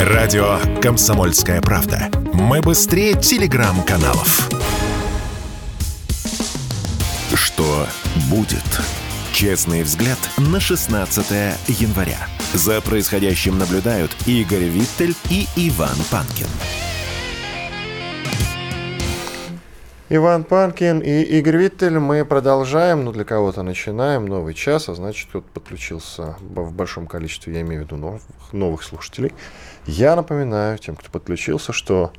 [0.00, 2.10] Радио «Комсомольская правда».
[2.32, 4.50] Мы быстрее телеграм-каналов.
[7.34, 7.86] Что
[8.28, 8.64] будет?
[9.32, 11.30] Честный взгляд на 16
[11.68, 12.18] января.
[12.52, 16.48] За происходящим наблюдают Игорь Виттель и Иван Панкин.
[20.10, 21.98] Иван Панкин и Игорь Виттель.
[21.98, 27.54] Мы продолжаем, ну для кого-то начинаем новый час, а значит кто-то подключился в большом количестве,
[27.54, 28.22] я имею в виду новых,
[28.52, 29.32] новых слушателей.
[29.86, 32.10] Я напоминаю тем, кто подключился, что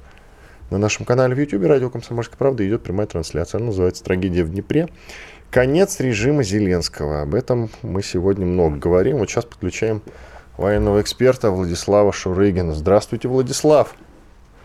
[0.70, 3.58] на нашем канале в YouTube «Радио Комсомольская правда» идет прямая трансляция.
[3.58, 4.88] Она называется «Трагедия в Днепре».
[5.50, 7.22] Конец режима Зеленского.
[7.22, 9.18] Об этом мы сегодня много говорим.
[9.18, 10.02] Вот сейчас подключаем
[10.58, 12.74] военного эксперта Владислава Шурыгина.
[12.74, 13.96] Здравствуйте, Владислав.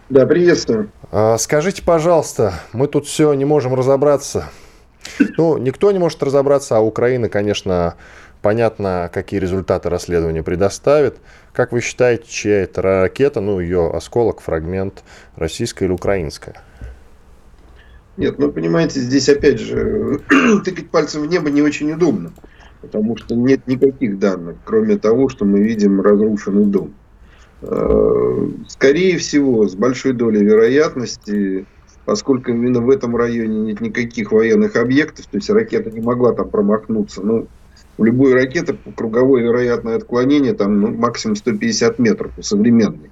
[0.08, 0.90] Да, приветствую.
[1.12, 4.46] А, скажите, пожалуйста, мы тут все не можем разобраться.
[5.38, 7.94] Ну, никто не может разобраться, а Украина, конечно,
[8.42, 11.18] понятно, какие результаты расследования предоставит.
[11.52, 15.02] Как вы считаете, чья это ракета, ну, ее осколок, фрагмент,
[15.36, 16.62] российская или украинская?
[18.16, 20.20] Нет, ну, понимаете, здесь опять же
[20.64, 22.32] тыкать пальцем в небо не очень удобно,
[22.80, 26.94] потому что нет никаких данных, кроме того, что мы видим разрушенный дом.
[27.62, 31.66] Э, скорее всего, с большой долей вероятности,
[32.04, 36.48] поскольку именно в этом районе нет никаких военных объектов, то есть ракета не могла там
[36.48, 37.22] промахнуться.
[37.22, 37.46] Ну,
[37.98, 43.10] у любой ракеты круговое вероятное отклонение там ну, максимум 150 метров у современной.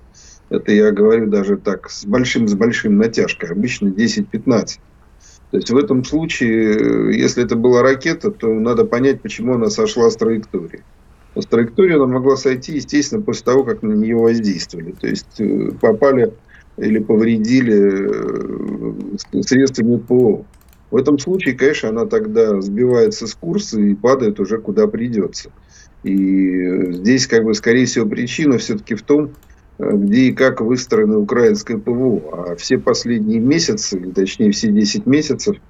[0.50, 4.78] Это я говорю даже так, с большим, с большим натяжкой, обычно 10-15.
[5.50, 10.10] То есть в этом случае, если это была ракета, то надо понять, почему она сошла
[10.10, 10.82] с траектории
[11.40, 14.92] с траектории она могла сойти, естественно, после того, как на нее воздействовали.
[14.92, 16.32] То есть э, попали
[16.76, 18.10] или повредили
[19.32, 20.44] э, средствами ПО.
[20.90, 25.50] В этом случае, конечно, она тогда сбивается с курса и падает уже куда придется.
[26.02, 29.30] И здесь, как бы, скорее всего, причина все-таки в том,
[29.78, 32.22] э, где и как выстроено украинское ПВО.
[32.32, 35.56] А все последние месяцы, или точнее все 10 месяцев–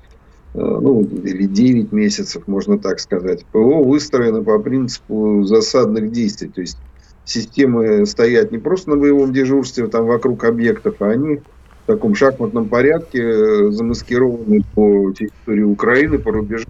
[0.55, 3.45] Э, ну, или 9 месяцев, можно так сказать.
[3.53, 6.49] ПВО выстроено по принципу засадных действий.
[6.49, 6.79] То есть
[7.25, 11.41] системы стоят не просто на боевом дежурстве там вокруг объектов, а они
[11.89, 16.67] в таком шахматном порядке э, замаскированы по территории Украины, по рубежам,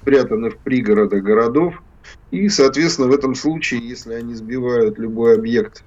[0.00, 1.82] спрятаны в пригородах городов.
[2.30, 5.84] И, соответственно, в этом случае, если они сбивают любой объект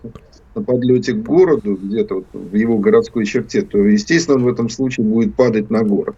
[0.53, 4.69] на подлете к городу, где-то вот в его городской черте, то, естественно, он в этом
[4.69, 6.15] случае будет падать на город.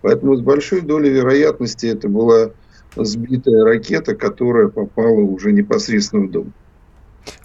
[0.00, 2.50] Поэтому с большой долей вероятности это была
[2.96, 6.52] сбитая ракета, которая попала уже непосредственно в дом.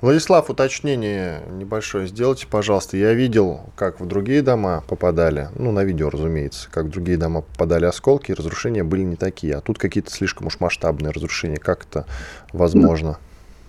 [0.02, 2.98] Владислав, уточнение небольшое сделайте, пожалуйста.
[2.98, 7.42] Я видел, как в другие дома попадали, ну, на видео, разумеется, как в другие дома
[7.42, 9.56] попадали осколки, и разрушения были не такие.
[9.56, 11.58] А тут какие-то слишком уж масштабные разрушения.
[11.58, 12.06] Как это
[12.54, 13.18] возможно?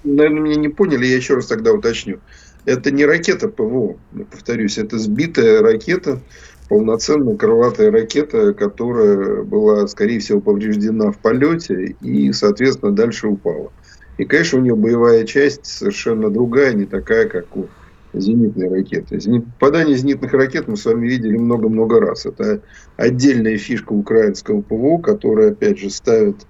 [0.04, 2.20] Наверное, меня не поняли, я еще раз тогда уточню.
[2.64, 3.96] Это не ракета ПВО,
[4.30, 6.20] повторюсь, это сбитая ракета,
[6.68, 13.72] полноценная крылатая ракета, которая была, скорее всего, повреждена в полете и, соответственно, дальше упала.
[14.18, 17.68] И, конечно, у нее боевая часть совершенно другая, не такая, как у
[18.12, 19.18] зенитной ракеты.
[19.58, 22.26] Попадание зенитных ракет мы с вами видели много-много раз.
[22.26, 22.60] Это
[22.96, 26.46] отдельная фишка украинского ПВО, которая, опять же, ставит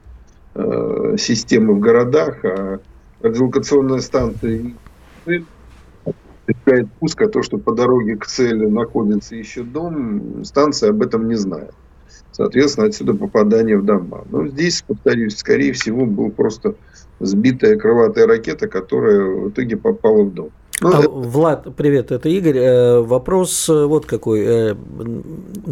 [0.55, 2.81] э, системы в городах, а
[3.21, 4.73] радиолокационная станция
[6.47, 11.29] допускает пуск, а то, что по дороге к цели находится еще дом, станция об этом
[11.29, 11.75] не знает.
[12.33, 14.25] Соответственно, отсюда попадание в дома.
[14.31, 16.75] Но здесь, повторюсь, скорее всего, была просто
[17.21, 20.51] сбитая крылатая ракета, которая в итоге попала в дом.
[20.81, 21.09] Ну, а, это...
[21.09, 22.59] Влад, привет, это Игорь.
[22.59, 24.45] Э, вопрос э, вот какой.
[24.45, 24.75] Э,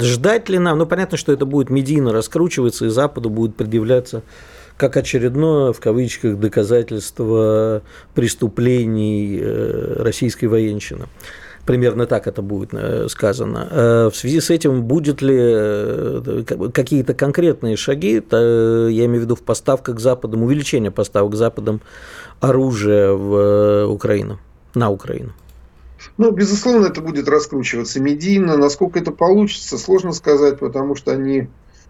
[0.01, 4.23] ждать ли нам, ну понятно, что это будет медийно раскручиваться, и Западу будет предъявляться
[4.77, 7.83] как очередное, в кавычках, доказательство
[8.15, 11.07] преступлений российской военщины.
[11.67, 13.69] Примерно так это будет э, сказано.
[13.71, 19.43] Э, в связи с этим будет ли какие-то конкретные шаги, я имею в виду в
[19.43, 21.81] поставках к Западам, увеличение поставок к Западам
[22.41, 24.39] оружия в Украину,
[24.75, 25.33] на Украину?
[26.19, 28.57] Ну, безусловно, это будет раскручиваться медийно.
[28.57, 31.49] Насколько это получится, сложно сказать, потому что они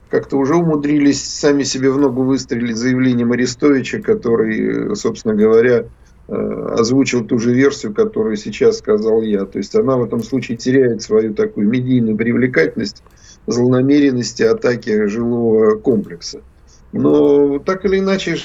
[0.09, 5.87] как-то уже умудрились сами себе в ногу выстрелить заявлением Арестовича, который, собственно говоря, э,
[6.29, 9.45] озвучил ту же версию, которую сейчас сказал я.
[9.45, 13.03] То есть она в этом случае теряет свою такую медийную привлекательность,
[13.47, 16.41] злонамеренности атаки жилого комплекса.
[16.93, 18.39] Но так или иначе,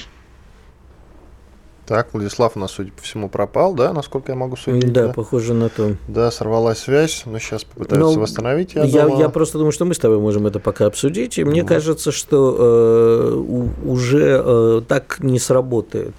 [1.86, 4.92] так, Владислав у нас, судя по всему, пропал, да, насколько я могу судить?
[4.92, 5.12] Да, да?
[5.12, 5.96] похоже на то.
[6.06, 8.74] Да, сорвалась связь, но сейчас попытаются но восстановить.
[8.74, 11.64] Я, я, я просто думаю, что мы с тобой можем это пока обсудить, и мне
[11.64, 16.14] кажется, что э, уже э, так не сработает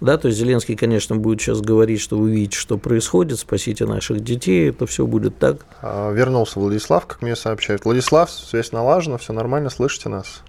[0.00, 4.20] Да, то есть Зеленский, конечно, будет сейчас говорить, что вы видите, что происходит, спасите наших
[4.20, 5.66] детей, это все будет так.
[5.82, 7.84] А, вернулся Владислав, как мне сообщают.
[7.84, 10.42] Владислав, связь налажена, все нормально, слышите нас?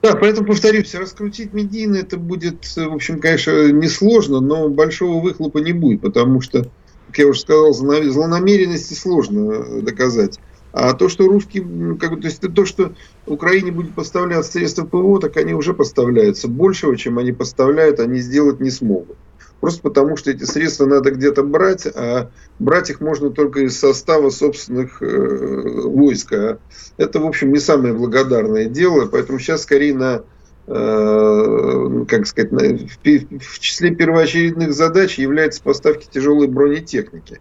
[0.00, 5.72] Да, поэтому повторюсь, раскрутить медийно это будет, в общем, конечно, несложно, но большого выхлопа не
[5.72, 6.66] будет, потому что,
[7.08, 10.38] как я уже сказал, злонамеренности сложно доказать.
[10.72, 12.92] А то, что русские, как, то есть то, что
[13.26, 16.46] Украине будет поставляться средства ПВО, так они уже поставляются.
[16.48, 19.16] Большего, чем они поставляют, они сделать не смогут.
[19.60, 24.30] Просто потому, что эти средства надо где-то брать, а брать их можно только из состава
[24.30, 26.32] собственных э, войск.
[26.32, 26.58] А
[26.96, 30.22] это, в общем, не самое благодарное дело, поэтому сейчас скорее на
[30.68, 37.40] э, как сказать, в, в числе первоочередных задач является поставки тяжелой бронетехники.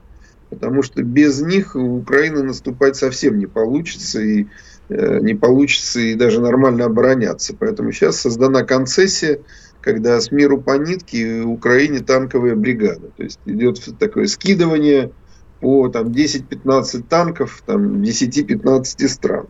[0.50, 4.48] Потому что без них у Украины наступать совсем не получится, и
[4.90, 7.56] э, не получится и даже нормально обороняться.
[7.58, 9.42] Поэтому сейчас создана концессия,
[9.82, 13.10] когда с миру по нитке Украине танковая бригада.
[13.18, 15.12] То есть идет такое скидывание
[15.60, 19.48] по там, 10-15 танков там, 10-15 стран.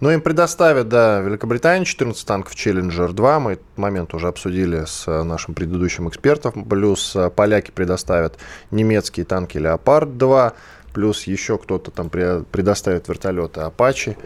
[0.00, 3.40] Ну, им предоставят, да, Великобритания 14 танков Challenger 2.
[3.40, 6.64] Мы этот момент уже обсудили с нашим предыдущим экспертом.
[6.64, 8.38] Плюс э, поляки предоставят
[8.70, 10.52] немецкие танки Леопард 2.
[10.92, 14.16] Плюс еще кто-то там предоставит вертолеты Apache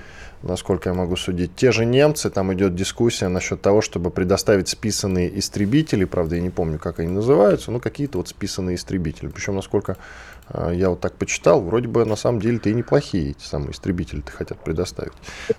[0.43, 1.55] насколько я могу судить.
[1.57, 6.51] Те же немцы, там идет дискуссия насчет того, чтобы предоставить списанные истребители, правда, я не
[6.51, 9.29] помню, как они называются, но какие-то вот списанные истребители.
[9.29, 9.97] Причем, насколько э,
[10.73, 14.59] я вот так почитал, вроде бы на самом деле-то и неплохие эти самые истребители-то хотят
[14.59, 15.13] предоставить.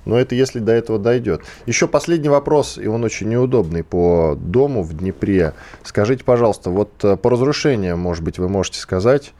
[0.05, 1.41] Но это если до этого дойдет.
[1.65, 5.53] Еще последний вопрос, и он очень неудобный по дому в Днепре.
[5.83, 9.33] Скажите, пожалуйста, вот э, по разрушениям, может быть, вы можете сказать,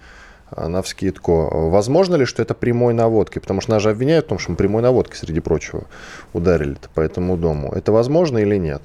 [0.56, 1.70] а, на вскидку.
[1.70, 3.42] Возможно ли, что это прямой наводкой?
[3.42, 5.86] Потому что нас же обвиняют в том, что мы прямой наводкой, среди прочего,
[6.34, 7.72] ударили по этому дому.
[7.74, 8.82] Это возможно или нет?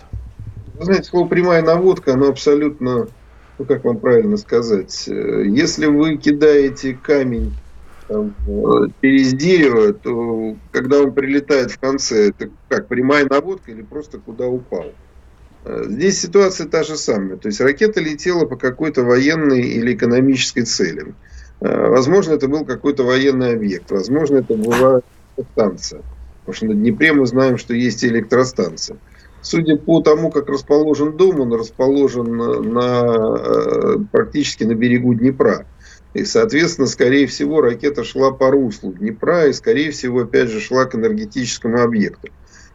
[0.74, 3.08] Вы знаете, слово прямая наводка, оно абсолютно,
[3.58, 7.54] ну как вам правильно сказать, если вы кидаете камень
[8.06, 8.34] там,
[9.02, 14.46] через дерево, то когда он прилетает в конце, это как, прямая наводка или просто куда
[14.46, 14.92] упал?
[15.64, 17.36] Здесь ситуация та же самая.
[17.36, 21.14] То есть ракета летела по какой-то военной или экономической цели.
[21.60, 25.00] Э, возможно, это был какой-то военный объект, возможно, это была
[25.52, 26.02] станция.
[26.40, 28.96] Потому что на Днепре мы знаем, что есть электростанция.
[29.48, 35.66] Судя по тому, как расположен дом, он расположен на, э, практически на берегу Днепра.
[36.14, 40.84] И, соответственно, скорее всего, ракета шла по руслу Днепра и, скорее всего, опять же, шла
[40.84, 42.28] к энергетическому объекту.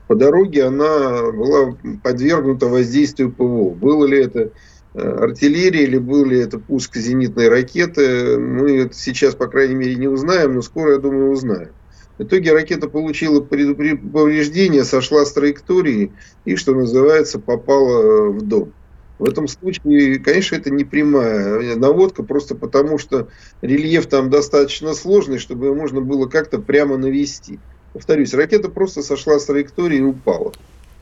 [0.08, 3.70] По дороге она была подвергнута воздействию ПВО.
[3.70, 4.52] Было ли это
[4.96, 10.08] Э, артиллерии или был ли это пуск зенитной ракеты, мы сейчас, по крайней мере, не
[10.08, 11.72] узнаем, но скоро, я думаю, узнаем.
[12.18, 16.12] В итоге ракета получила повреждение, сошла с траектории
[16.46, 18.72] и, что называется, попала в дом.
[19.20, 23.30] В этом случае, конечно, это не прямая наводка, просто потому что
[23.62, 27.60] рельеф там достаточно сложный, чтобы ее можно было как-то прямо навести.
[27.94, 30.52] Повторюсь, ракета просто сошла с траектории и упала.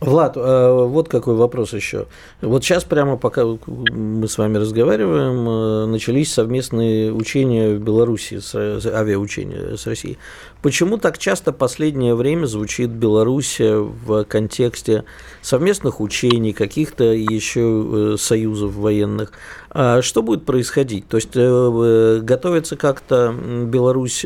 [0.01, 2.07] Влад, э, вот какой вопрос еще.
[2.41, 8.39] Вот сейчас прямо пока мы с вами разговариваем, э, начались совместные учения в Беларуси,
[8.87, 10.17] авиаучения с Россией.
[10.63, 15.03] Почему так часто последнее время звучит Беларусь в контексте
[15.43, 19.33] совместных учений, каких-то еще э, союзов военных?
[19.69, 21.07] А что будет происходить?
[21.09, 23.35] То есть готовится как-то
[23.67, 24.25] Беларусь,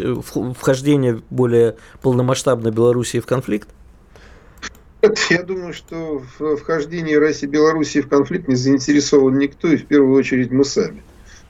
[0.58, 3.75] вхождение более полномасштабной Белоруссии в конфликт?
[5.30, 9.86] Я думаю, что в вхождении России и Белоруссии в конфликт не заинтересован никто, и в
[9.86, 11.04] первую очередь мы сами.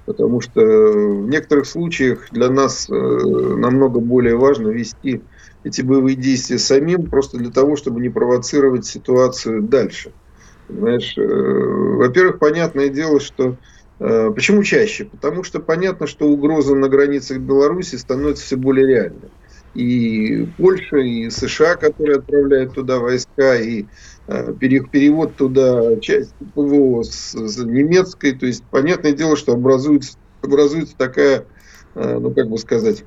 [0.06, 5.22] Потому что в некоторых случаях для нас э, намного более важно вести
[5.64, 10.12] эти боевые действия самим, просто для того, чтобы не провоцировать ситуацию дальше.
[10.70, 13.58] Знаешь, э, во-первых, понятное дело, что
[14.00, 15.06] э, Почему чаще?
[15.06, 19.30] Потому что понятно, что угроза на границах Беларуси становится все более реальной
[19.76, 23.86] и Польша, и США, которые отправляют туда войска, и
[24.28, 28.32] э, перевод туда части ПВО с, с немецкой.
[28.32, 31.46] То есть, понятное дело, что образуется, образуется такая,
[31.94, 33.04] э, ну, как бы сказать,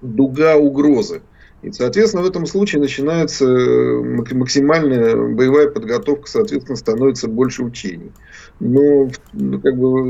[0.00, 1.20] дуга угрозы.
[1.60, 8.12] И, соответственно, в этом случае начинается э, максимальная боевая подготовка, соответственно, становится больше учений.
[8.58, 10.02] Но, ну, как бы,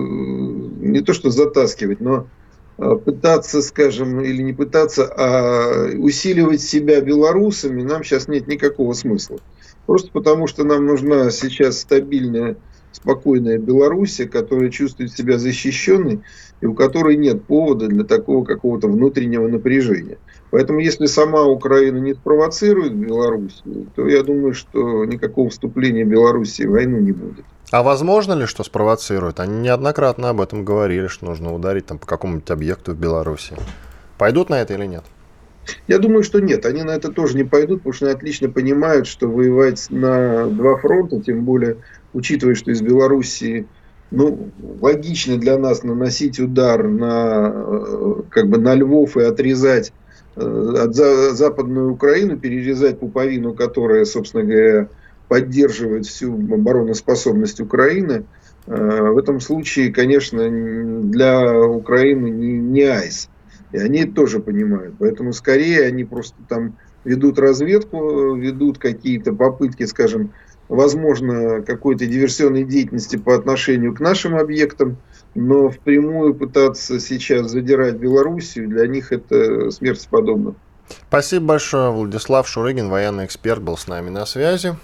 [0.87, 2.38] не то что затаскивать, но Э,
[2.79, 9.39] пытаться, скажем, или не пытаться, а усиливать себя белорусами нам сейчас нет никакого смысла.
[9.87, 12.57] Просто потому, что нам нужна сейчас стабильная,
[12.93, 16.21] спокойная Белоруссия, которая чувствует себя защищенной
[16.61, 20.19] и у которой нет повода для такого какого-то внутреннего напряжения.
[20.51, 26.71] Поэтому, если сама Украина не спровоцирует Белоруссию, то я думаю, что никакого вступления Белоруссии в
[26.71, 27.45] войну не будет.
[27.71, 29.41] А возможно ли, что спровоцируют?
[29.41, 33.57] Они неоднократно об этом говорили, что нужно ударить там, по какому-нибудь объекту в Беларуси.
[34.17, 35.05] Пойдут на это или нет?
[35.87, 36.65] Я думаю, что нет.
[36.65, 40.77] Они на это тоже не пойдут, потому что они отлично понимают, что воевать на два
[40.77, 41.77] фронта, тем более
[42.15, 43.67] учитывая, что из Белоруссии
[44.11, 49.93] ну, логично для нас наносить удар на, э, как бы на Львов и отрезать
[50.37, 54.89] э, от Западную Украину, перерезать пуповину, которая, собственно говоря,
[55.29, 58.25] поддерживает всю обороноспособность Украины,
[58.67, 60.49] э, в этом случае, конечно,
[61.03, 63.29] для Украины не, не айс.
[63.73, 64.95] И они это тоже понимают.
[64.99, 70.33] Поэтому скорее они просто там ведут разведку, ведут какие-то попытки, скажем,
[70.69, 74.97] возможно, какой-то диверсионной деятельности по отношению к нашим объектам,
[75.35, 80.55] но впрямую пытаться сейчас задирать Белоруссию, для них это смерти подобно.
[81.09, 81.91] Спасибо большое.
[81.91, 84.77] Владислав Шурыгин, военный эксперт, был с нами на связи.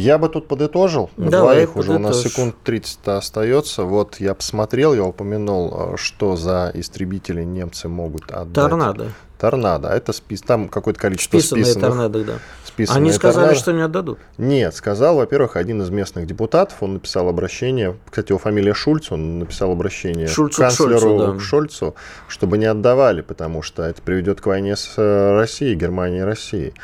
[0.00, 1.10] Я бы тут подытожил.
[1.16, 3.84] На Давай, двоих уже у нас секунд 30 остается.
[3.84, 8.54] Вот я посмотрел, я упомянул, э, что за истребители немцы могут отдать.
[8.54, 9.12] Торнадо.
[9.38, 9.90] Торнадо.
[9.90, 10.40] А это спис...
[10.40, 11.88] там какое-то количество списанные списанных.
[11.90, 12.32] торнадо, да.
[12.74, 13.60] Списанные Они сказали, торнадо.
[13.60, 14.18] что не отдадут.
[14.38, 19.40] Нет, сказал, во-первых, один из местных депутатов, он написал обращение, кстати, его фамилия Шульц, он
[19.40, 21.40] написал обращение Шульцу к канцлеру к Шольцу, да.
[21.40, 21.94] Шольцу,
[22.28, 26.74] чтобы не отдавали, потому что это приведет к войне с э, Россией, Германией и Россией.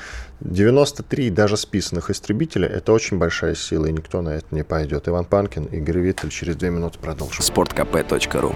[0.41, 5.09] 93 даже списанных истребителя– это очень большая сила, и никто на это не пойдет.
[5.09, 6.31] Иван Панкин, Игорь Виттель.
[6.31, 7.43] Через две минуты продолжим.
[7.43, 8.55] Спорткп.ру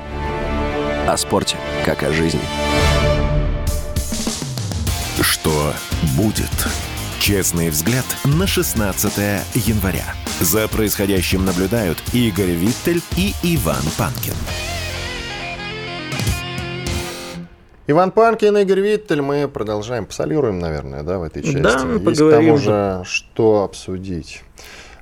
[1.09, 1.57] О спорте,
[1.87, 2.41] как о жизни.
[5.23, 5.73] Что
[6.17, 6.51] будет?
[7.21, 9.12] Честный взгляд на 16
[9.55, 10.15] января.
[10.41, 14.33] За происходящим наблюдают Игорь Виттель и Иван Панкин.
[17.89, 19.21] Иван Панкин, Игорь Виттель.
[19.21, 21.59] Мы продолжаем, посолируем, наверное, да, в этой части.
[21.59, 22.31] Да, мы Есть поговорим.
[22.31, 24.43] к тому же, что обсудить.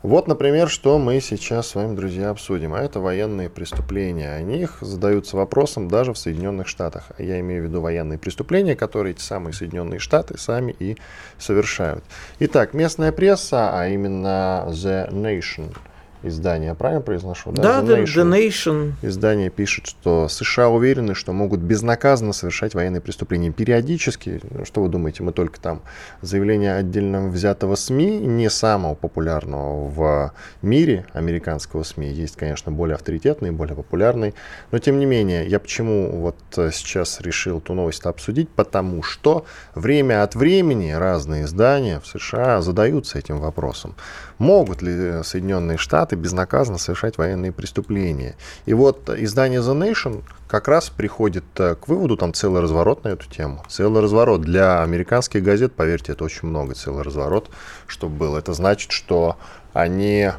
[0.02, 2.74] Вот, например, что мы сейчас с вами, друзья, обсудим.
[2.74, 4.32] А это военные преступления.
[4.32, 7.10] О них задаются вопросом даже в Соединенных Штатах.
[7.18, 10.96] Я имею в виду военные преступления, которые эти самые Соединенные Штаты сами и
[11.38, 12.04] совершают.
[12.38, 15.74] Итак, местная пресса, а именно The Nation–
[16.22, 17.52] издание, правильно произношу?
[17.52, 18.14] Да, да The, Nation.
[18.14, 18.92] The Nation.
[19.02, 23.50] Издание пишет, что США уверены, что могут безнаказанно совершать военные преступления.
[23.50, 25.82] Периодически, что вы думаете, мы только там
[26.22, 30.32] заявление отдельно взятого СМИ, не самого популярного в
[30.62, 34.34] мире американского СМИ, есть, конечно, более авторитетный, более популярный,
[34.70, 36.36] но тем не менее, я почему вот
[36.72, 39.44] сейчас решил эту новость обсудить, потому что
[39.74, 43.94] время от времени разные издания в США задаются этим вопросом.
[44.38, 48.36] Могут ли Соединенные Штаты безнаказанно совершать военные преступления?
[48.66, 53.08] И вот издание The Nation как раз приходит э, к выводу, там целый разворот на
[53.08, 53.64] эту тему.
[53.68, 54.42] Целый разворот.
[54.42, 57.50] Для американских газет, поверьте, это очень много, целый разворот,
[57.88, 58.36] чтобы был.
[58.36, 59.36] Это значит, что
[59.72, 60.30] они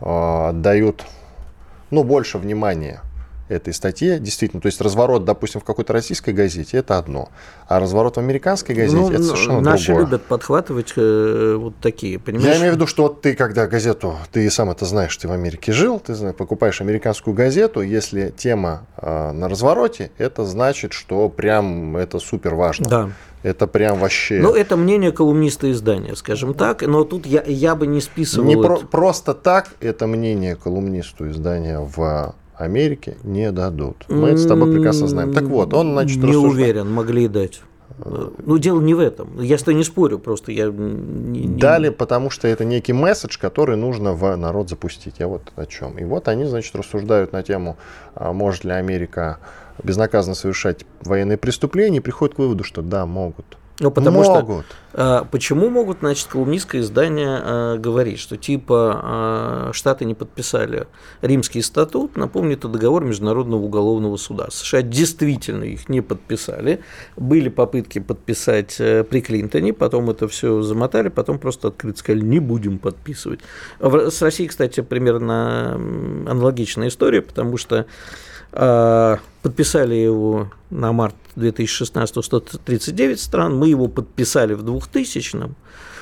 [0.00, 1.04] э, отдают
[1.90, 3.00] ну, больше внимания
[3.48, 7.28] этой статье, действительно, то есть разворот, допустим, в какой-то российской газете, это одно,
[7.68, 10.04] а разворот в американской газете, ну, это совершенно наши другое.
[10.04, 12.54] любят подхватывать э, вот такие, понимаешь?
[12.54, 15.32] Я имею в виду, что вот ты, когда газету, ты сам это знаешь, ты в
[15.32, 21.96] Америке жил, ты покупаешь американскую газету, если тема э, на развороте, это значит, что прям
[21.96, 22.88] это супер важно.
[22.88, 23.10] Да.
[23.42, 24.40] Это прям вообще...
[24.40, 28.44] Ну, это мнение колумниста издания, скажем так, но тут я, я бы не списывал...
[28.44, 34.04] Не про, просто так это мнение колумнисту издания в Америке не дадут.
[34.08, 35.32] Мы это с тобой прекрасно знаем.
[35.32, 36.52] Так вот, он, значит, Не рассуждает...
[36.52, 37.60] уверен, могли дать.
[37.98, 39.40] Ну, дело не в этом.
[39.40, 40.66] Я с тобой не спорю, просто я...
[40.66, 41.58] Не, не...
[41.58, 45.16] Дали, потому что это некий месседж, который нужно в народ запустить.
[45.18, 45.98] Я вот о чем.
[45.98, 47.76] И вот они, значит, рассуждают на тему,
[48.14, 49.38] а может ли Америка
[49.82, 53.56] безнаказанно совершать военные преступления, и приходят к выводу, что да, могут.
[53.78, 54.66] Ну, потому могут.
[54.66, 60.86] что а, почему могут, значит, колумнистское издание а, говорить, что типа а, Штаты не подписали
[61.20, 64.48] Римский статут, напомню, это договор Международного уголовного суда.
[64.50, 66.80] США действительно их не подписали.
[67.16, 72.38] Были попытки подписать э, при Клинтоне, потом это все замотали, потом просто открыто сказали, не
[72.38, 73.40] будем подписывать.
[73.80, 77.86] С Россией, кстати, примерно аналогичная история, потому что
[79.42, 85.54] подписали его на март 2016 139 стран, мы его подписали в 2000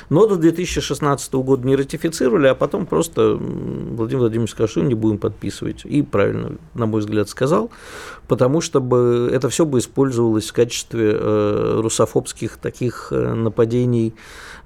[0.09, 5.19] но до 2016 года не ратифицировали, а потом просто Владимир Владимирович сказал, что не будем
[5.19, 5.85] подписывать.
[5.85, 7.71] И правильно, на мой взгляд, сказал,
[8.29, 14.15] потому что бы это все бы использовалось в качестве э, русофобских таких э, нападений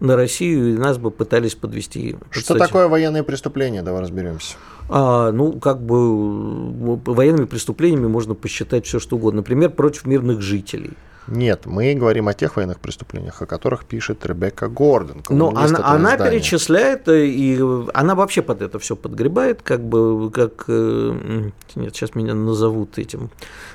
[0.00, 2.16] на Россию, и нас бы пытались подвести.
[2.30, 3.82] Что Кстати, такое военное преступление?
[3.82, 4.56] Давай разберемся.
[4.88, 9.38] А, ну, как бы военными преступлениями можно посчитать все, что угодно.
[9.38, 10.92] Например, против мирных жителей.
[11.28, 15.22] Нет, мы говорим о тех военных преступлениях, о которых пишет Ребекка Гордон.
[15.28, 17.60] Но она, она перечисляет, э, и
[17.94, 20.64] она вообще под это все подгребает, как бы, как...
[20.68, 23.30] Э, нет, сейчас меня назовут этим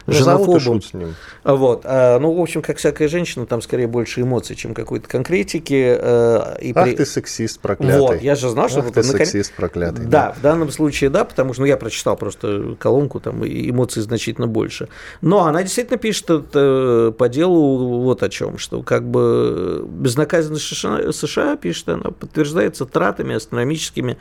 [0.07, 0.81] женофобом.
[0.81, 1.15] с ним.
[1.43, 1.81] Вот.
[1.85, 5.97] А, ну, в общем, как всякая женщина, там скорее больше эмоций, чем какой-то конкретики.
[5.99, 6.95] Э, и Ах при...
[6.95, 7.99] ты сексист проклятый.
[7.99, 8.79] Вот, я же знал, что...
[8.79, 9.29] Ах ты наконец...
[9.29, 10.05] сексист проклятый.
[10.05, 14.01] Да, да, в данном случае да, потому что ну, я прочитал просто колонку, там эмоций
[14.01, 14.89] значительно больше.
[15.21, 21.11] Но она действительно пишет это по делу вот о чем, что как бы безнаказанность США,
[21.11, 24.17] США, пишет она, подтверждается тратами астрономическими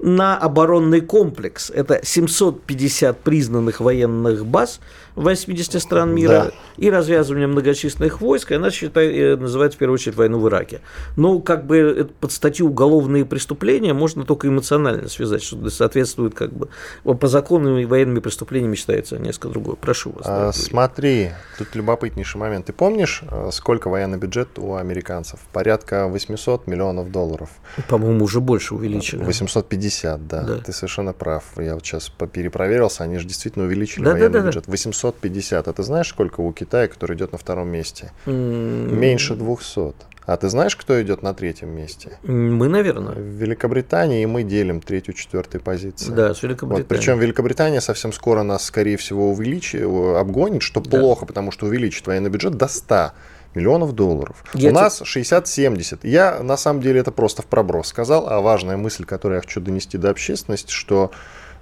[0.00, 1.70] на оборонный комплекс.
[1.70, 4.80] Это 750 признанных военных баз,
[5.16, 6.50] 80 стран мира да.
[6.76, 10.80] и развязывание многочисленных войск, и она считает, э, называется в первую очередь войну в Ираке.
[11.16, 16.68] Но как бы под статью уголовные преступления можно только эмоционально связать, что соответствует как бы
[17.14, 19.76] по закону и военными преступлениями считается несколько другое.
[19.76, 20.24] Прошу вас.
[20.26, 22.66] А, смотри, тут любопытнейший момент.
[22.66, 25.40] Ты помнишь, э, сколько военный бюджет у американцев?
[25.52, 27.50] Порядка 800 миллионов долларов.
[27.88, 29.22] По-моему, уже больше увеличили.
[29.22, 30.42] 850, да.
[30.42, 30.58] да.
[30.58, 31.44] Ты совершенно прав.
[31.56, 34.66] Я вот сейчас перепроверился, они же действительно увеличили да, военный да, да, бюджет.
[34.66, 35.68] 800 750.
[35.68, 38.12] А ты знаешь, сколько у Китая, который идет на втором месте?
[38.26, 38.92] Mm.
[38.92, 39.94] Меньше 200.
[40.26, 42.18] А ты знаешь, кто идет на третьем месте?
[42.22, 43.14] Мы, наверное.
[43.14, 46.14] В Великобритании, и мы делим третью, четвертую позицию.
[46.14, 46.82] Да, с Великобританией.
[46.82, 50.98] Вот, причем Великобритания совсем скоро нас, скорее всего, увеличит, обгонит, что да.
[50.98, 53.12] плохо, потому что увеличит военный бюджет до 100
[53.54, 54.42] миллионов долларов.
[54.54, 54.74] Я У te...
[54.74, 56.00] нас 60-70.
[56.04, 59.60] Я, на самом деле, это просто в проброс сказал, а важная мысль, которую я хочу
[59.60, 61.10] донести до общественности, что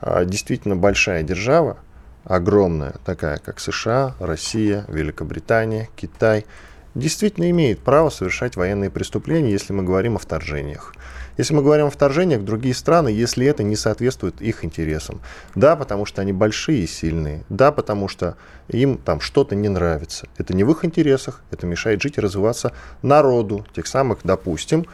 [0.01, 1.79] а, действительно большая держава,
[2.25, 6.47] огромная, такая как США, Россия, Великобритания, Китай,
[6.95, 10.95] действительно имеет право совершать военные преступления, если мы говорим о вторжениях.
[11.39, 15.23] Если мы говорим о вторжениях в другие страны, если это не соответствует их интересам.
[15.55, 17.45] Да, потому что они большие и сильные.
[17.49, 18.37] Да, потому что
[18.69, 20.29] им там что-то не нравится.
[20.37, 24.87] Это не в их интересах, это мешает жить и развиваться народу, тех самых, допустим,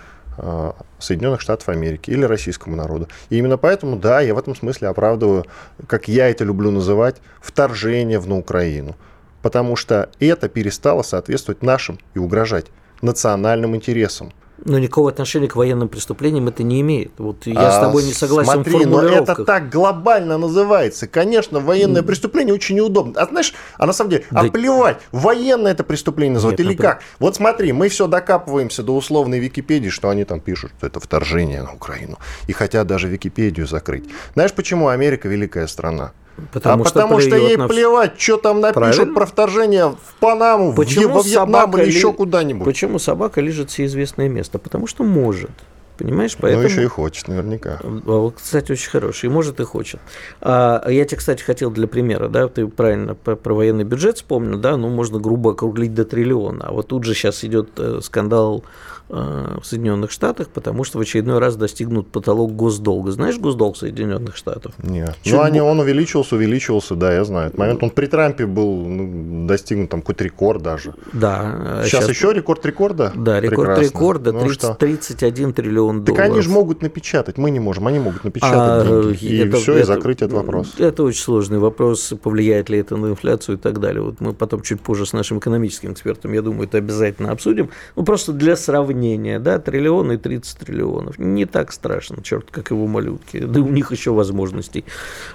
[0.98, 3.08] Соединенных Штатов Америки или российскому народу.
[3.30, 5.46] И именно поэтому, да, я в этом смысле оправдываю,
[5.86, 8.96] как я это люблю называть, вторжение в на Украину.
[9.42, 12.66] Потому что это перестало соответствовать нашим и угрожать
[13.02, 14.32] национальным интересам.
[14.64, 17.12] Но никакого отношения к военным преступлениям это не имеет.
[17.18, 21.06] Вот я а, с тобой не согласен смотри, в но это так глобально называется.
[21.06, 23.20] Конечно, военное преступление очень неудобно.
[23.20, 24.40] А знаешь, а на самом деле, да...
[24.40, 27.02] а плевать, военное это преступление называют Нет, или как?
[27.18, 31.62] Вот смотри, мы все докапываемся до условной Википедии, что они там пишут, что это вторжение
[31.62, 32.18] на Украину.
[32.46, 34.04] И хотят даже Википедию закрыть.
[34.34, 36.12] Знаешь, почему Америка великая страна?
[36.52, 37.68] Потому а что потому что ей на...
[37.68, 39.14] плевать, что там напишут Правильно?
[39.14, 41.92] про вторжение в Панаму, почему в, во Вьетнам или ли...
[41.92, 42.64] еще куда-нибудь.
[42.64, 44.58] Почему собака лежит все известное место?
[44.58, 45.50] Потому что может.
[45.98, 46.62] Понимаешь, ну, поэтому...
[46.62, 47.80] Ну, еще и хочет, наверняка.
[47.82, 50.00] А кстати, очень хороший, и может, и хочет.
[50.40, 54.58] А, я тебе, кстати, хотел для примера, да, ты правильно про, про военный бюджет вспомнил,
[54.58, 56.66] да, ну, можно грубо округлить до триллиона.
[56.68, 58.62] А вот тут же сейчас идет э, скандал
[59.08, 63.10] в Соединенных Штатах, потому что в очередной раз достигнут потолок госдолга.
[63.10, 64.74] Знаешь госдолг Соединенных Штатов?
[64.82, 65.16] Нет.
[65.22, 67.46] Чуть ну, они, он увеличивался, увеличивался, да, я знаю.
[67.48, 70.94] Этот момент он при Трампе был ну, достигнут там какой-то рекорд даже.
[71.12, 71.82] Да.
[71.84, 72.08] Сейчас, сейчас...
[72.10, 73.12] еще рекорд рекорда?
[73.14, 73.82] Да, рекорд Прекрасно.
[73.82, 76.26] рекорда, 30, ну, 31 триллион долларов.
[76.26, 79.56] Так они же могут напечатать, мы не можем, они могут напечатать а, деньги, и это,
[79.56, 80.74] все, это, и закрыть этот вопрос.
[80.78, 84.02] Это очень сложный вопрос, повлияет ли это на инфляцию и так далее.
[84.02, 87.70] Вот мы потом чуть позже с нашим экономическим экспертом, я думаю, это обязательно обсудим.
[87.96, 91.18] Ну, просто для сравнения сравнения, да, триллион и 30 триллионов.
[91.18, 93.38] Не так страшно, черт, как его малютки.
[93.38, 94.84] Да у них еще возможностей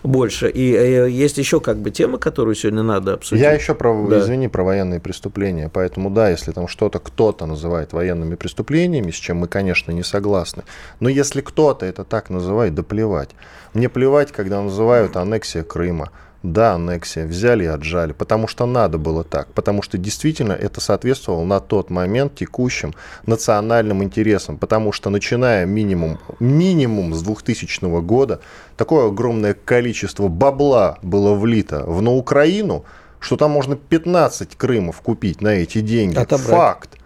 [0.03, 0.49] больше.
[0.49, 3.41] И э, есть еще как бы тема, которую сегодня надо обсудить.
[3.41, 4.19] Я еще про, да.
[4.19, 5.69] извини, про военные преступления.
[5.73, 10.63] Поэтому да, если там что-то кто-то называет военными преступлениями, с чем мы, конечно, не согласны.
[10.99, 13.29] Но если кто-то это так называет, да плевать.
[13.73, 16.09] Мне плевать, когда называют аннексия Крыма
[16.43, 21.45] да, аннексия, взяли и отжали, потому что надо было так, потому что действительно это соответствовало
[21.45, 22.93] на тот момент текущим
[23.25, 28.41] национальным интересам, потому что начиная минимум, минимум с 2000 года
[28.75, 32.83] такое огромное количество бабла было влито в на Украину,
[33.19, 36.17] что там можно 15 Крымов купить на эти деньги.
[36.17, 36.49] Отобрать.
[36.49, 36.97] Факт.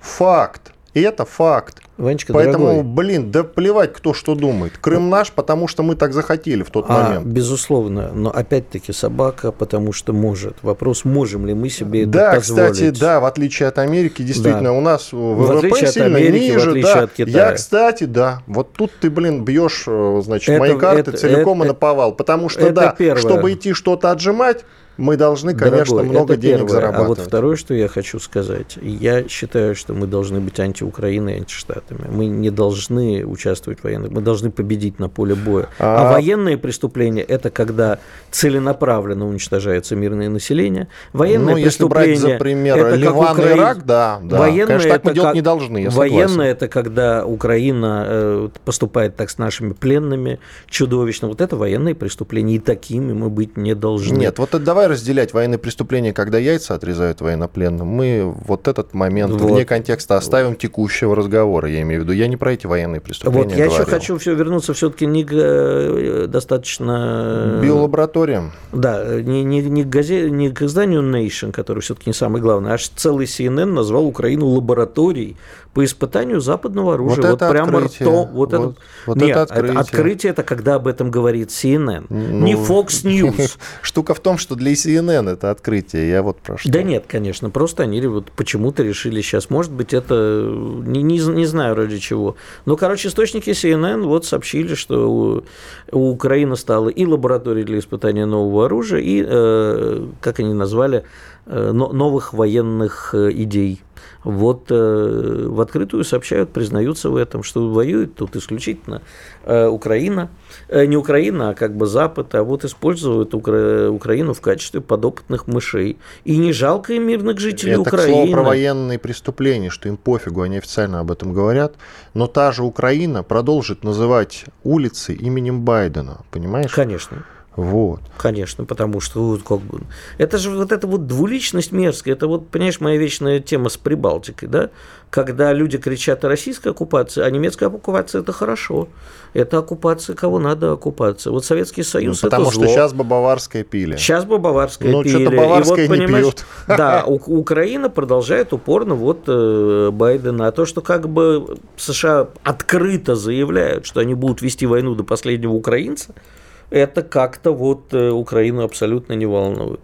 [0.00, 0.72] Факт.
[0.92, 1.82] И это факт.
[1.96, 2.82] Ванечка, Поэтому, дорогой.
[2.82, 4.78] блин, да плевать, кто что думает.
[4.78, 7.26] Крым наш, потому что мы так захотели в тот а, момент.
[7.26, 10.56] Безусловно, но опять-таки собака, потому что может.
[10.62, 12.66] Вопрос, можем ли мы себе это да, позволить.
[12.66, 14.72] Да, кстати, да, в отличие от Америки, действительно, да.
[14.72, 16.58] у нас ВВП в сильно от Америки, ниже.
[16.58, 17.02] В отличие да.
[17.02, 17.48] от Китая.
[17.48, 21.58] Я, кстати, да, вот тут ты, блин, бьешь, э, значит, это, мои карты это, целиком
[21.60, 22.12] это, и наповал.
[22.12, 23.20] Потому что, да, первое.
[23.20, 24.64] чтобы идти что-то отжимать,
[25.00, 26.72] мы должны, конечно, Дорогой, много денег первое.
[26.72, 27.18] зарабатывать.
[27.18, 28.76] А вот второе, что я хочу сказать.
[28.82, 32.06] Я считаю, что мы должны быть анти-Украиной и антиштатами.
[32.10, 35.68] Мы не должны участвовать в военных, мы должны победить на поле боя.
[35.78, 37.98] А, а военные преступления– это когда
[38.30, 40.88] целенаправленно уничтожается мирное население.
[41.14, 43.50] Военные ну, преступления если брать за пример это Ливан как Укра...
[43.50, 44.38] и Ирак, да, да.
[44.38, 45.34] Военные Конечно, так мы делать как...
[45.34, 51.28] не должны, Военное– это когда Украина э, поступает так с нашими пленными чудовищно.
[51.28, 54.18] Вот это военные преступления, и такими мы быть не должны.
[54.18, 57.86] Нет, вот давай разделять военные преступления, когда яйца отрезают военнопленным.
[57.86, 59.50] Мы вот этот момент вот.
[59.50, 62.12] вне контекста оставим текущего разговора, я имею в виду.
[62.12, 63.82] Я не про эти военные преступления Вот я говорил.
[63.82, 67.58] еще хочу все вернуться все-таки не к э, достаточно...
[67.58, 68.52] Э, Биолабораториям.
[68.72, 70.30] Да, не, не, не, к газе...
[70.30, 75.36] не к изданию Nation, который все-таки не самый главный, аж целый CNN назвал Украину лабораторией
[75.72, 77.22] по испытанию западного оружия.
[77.22, 78.08] Вот, вот прямо открытие.
[78.08, 78.28] ртом.
[78.32, 78.74] Вот, вот, это...
[79.06, 79.78] вот Нет, это открытие.
[79.78, 83.56] открытие это когда об этом говорит CNN, ну, не Fox News.
[83.82, 86.08] Штука в том, что для CNN это открытие.
[86.08, 86.70] Я вот про что.
[86.70, 89.50] Да нет, конечно, просто они вот почему-то решили сейчас.
[89.50, 92.36] Может быть, это не, не, не знаю ради чего.
[92.66, 95.44] Но, короче, источники CNN вот сообщили, что у,
[95.92, 101.04] у Украины стала и лаборатория для испытания нового оружия, и, э, как они назвали,
[101.46, 103.82] новых военных э, идей
[104.24, 109.02] вот э, в открытую сообщают, признаются в этом, что воюет тут исключительно
[109.44, 110.30] э, Украина,
[110.68, 113.90] э, не Украина, а как бы Запад, а вот используют Укра...
[113.90, 115.98] Украину в качестве подопытных мышей.
[116.24, 118.10] И не жалко им мирных жителей Это, Украины.
[118.10, 121.74] Это, слово, про военные преступления, что им пофигу, они официально об этом говорят.
[122.14, 126.72] Но та же Украина продолжит называть улицы именем Байдена, понимаешь?
[126.72, 127.24] Конечно.
[127.60, 128.00] Вот.
[128.16, 129.82] Конечно, потому что вот, как бы,
[130.16, 134.48] это же вот эта вот двуличность мерзкая, это вот, понимаешь, моя вечная тема с Прибалтикой,
[134.48, 134.70] да,
[135.10, 138.88] когда люди кричат о российской оккупации, а немецкая оккупация– это хорошо,
[139.34, 141.32] это оккупация кого надо оккупация.
[141.32, 143.96] Вот Советский Союз ну, это потому что сейчас бы баварское пили.
[143.96, 145.24] Сейчас бы баварское ну, пили.
[145.24, 146.46] Ну, баварское и вот, не пьют.
[146.66, 153.84] Да, Украина продолжает упорно вот э, Байдена, а то, что как бы США открыто заявляют,
[153.84, 156.14] что они будут вести войну до последнего украинца–
[156.70, 159.80] это как-то вот э, Украину абсолютно не волнует.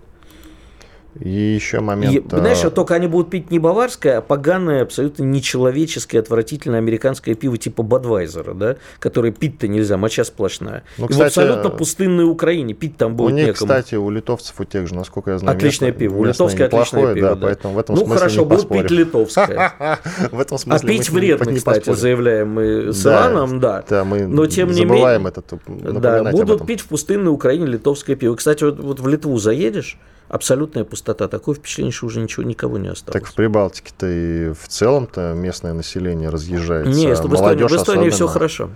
[1.20, 2.14] И еще момент...
[2.14, 7.34] И, знаешь, вот только они будут пить не баварское, а поганое, абсолютно нечеловеческое, отвратительное американское
[7.34, 10.84] пиво типа Бадвайзера, да, которое пить-то нельзя, моча сплошная.
[10.98, 13.68] Ну, и кстати, в абсолютно пустынной Украине пить там будет У них, некому.
[13.68, 16.18] кстати, у литовцев, у тех же, насколько я знаю, Отличное местное, пиво.
[16.18, 17.46] У литовское отличное пиво, да, да.
[17.46, 19.72] Поэтому в этом ну, смысле хорошо, будут пить литовское.
[20.30, 23.84] В этом смысле А пить вредно, кстати, заявляем мы с Иваном, да.
[23.88, 25.54] Да, мы Но тем не менее, этот,
[26.00, 28.36] Да, будут пить в пустынной Украине литовское пиво.
[28.36, 31.28] Кстати, вот в Литву заедешь, абсолютная пустота.
[31.28, 33.20] Такое впечатление, что уже ничего никого не осталось.
[33.20, 36.92] Так в Прибалтике-то и в целом-то местное население разъезжается.
[36.92, 38.70] Нет, в Эстонии, в Эстонии все хорошо.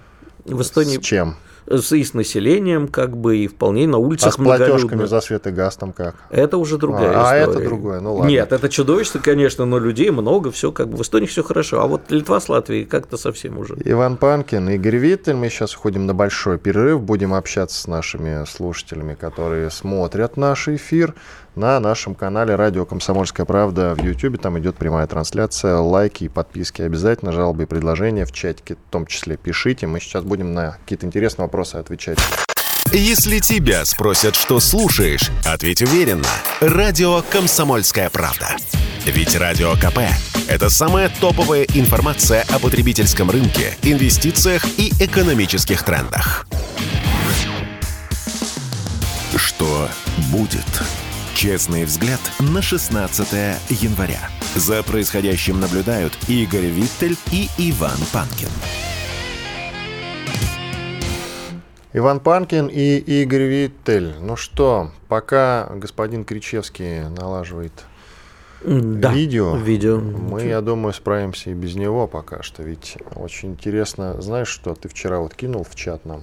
[0.45, 0.99] В Эстонии...
[0.99, 1.37] С чем?
[1.71, 5.51] И с населением, как бы, и вполне на улицах А с платежками за свет и
[5.51, 6.17] газ там как?
[6.31, 7.45] Это уже другая а, история.
[7.45, 8.29] А это другое, ну ладно.
[8.29, 11.87] Нет, это чудовищно, конечно, но людей много, все как бы в Эстонии все хорошо, а
[11.87, 13.77] вот Литва с Латвией как-то совсем уже.
[13.85, 19.15] Иван Панкин, Игорь Виттель, мы сейчас уходим на большой перерыв, будем общаться с нашими слушателями,
[19.15, 21.15] которые смотрят наш эфир
[21.57, 24.41] на нашем канале «Радио Комсомольская правда» в YouTube.
[24.41, 25.77] Там идет прямая трансляция.
[25.77, 27.33] Лайки и подписки обязательно.
[27.33, 29.87] Жалобы и предложения в чатике в том числе пишите.
[29.87, 32.19] Мы сейчас будем на какие-то интересные вопросы отвечать.
[32.93, 36.29] Если тебя спросят, что слушаешь, ответь уверенно.
[36.61, 38.57] Радио «Комсомольская правда».
[39.05, 39.99] Ведь Радио КП–
[40.49, 46.47] это самая топовая информация о потребительском рынке, инвестициях и экономических трендах.
[49.37, 49.89] Что
[50.31, 50.83] будет?
[51.35, 53.29] Честный взгляд на 16
[53.69, 54.21] января.
[54.55, 58.49] За происходящим наблюдают Игорь Виттель и Иван Панкин.
[61.93, 64.15] Иван Панкин и Игорь Виттель.
[64.21, 67.73] Ну что, пока господин Кричевский налаживает
[68.65, 69.57] да, видео.
[69.57, 69.99] видео.
[69.99, 72.63] Мы, я думаю, справимся и без него пока что.
[72.63, 76.23] Ведь очень интересно, знаешь, что ты вчера вот кинул в чат нам.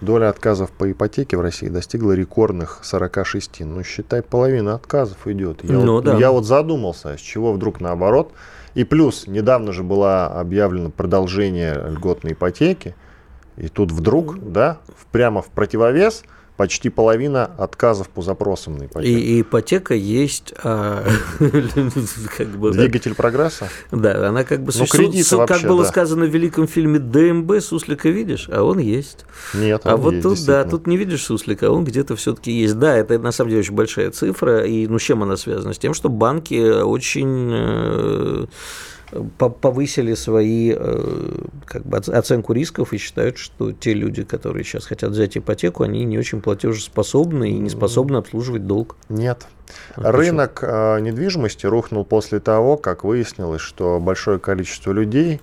[0.00, 3.60] Доля отказов по ипотеке в России достигла рекордных 46.
[3.60, 5.64] Ну, считай, половина отказов идет.
[5.64, 6.16] Я, ну, вот, да.
[6.16, 8.32] я вот задумался, с чего вдруг наоборот.
[8.74, 12.94] И плюс, недавно же было объявлено продолжение льготной ипотеки.
[13.58, 14.78] И тут вдруг, да,
[15.12, 16.24] прямо в противовес–
[16.58, 19.16] почти половина отказов по запросам на ипотеку.
[19.16, 21.06] И, ипотека есть а,
[21.38, 23.68] как бы, двигатель прогресса.
[23.92, 25.88] Да, она как бы ну, кредиты вообще, как было да.
[25.88, 29.24] сказано в великом фильме ДМБ, суслика видишь, а он есть.
[29.54, 32.76] Нет, он а вот тут да, тут не видишь суслика, а он где-то все-таки есть.
[32.76, 35.72] Да, это на самом деле очень большая цифра, и ну с чем она связана?
[35.72, 38.46] С тем, что банки очень э,
[39.38, 40.74] повысили свои
[41.64, 46.04] как бы, оценку рисков и считают, что те люди, которые сейчас хотят взять ипотеку, они
[46.04, 48.96] не очень платежеспособны и не способны обслуживать долг.
[49.08, 49.46] Нет.
[49.96, 50.98] А Рынок почему?
[51.06, 55.40] недвижимости рухнул после того, как выяснилось, что большое количество людей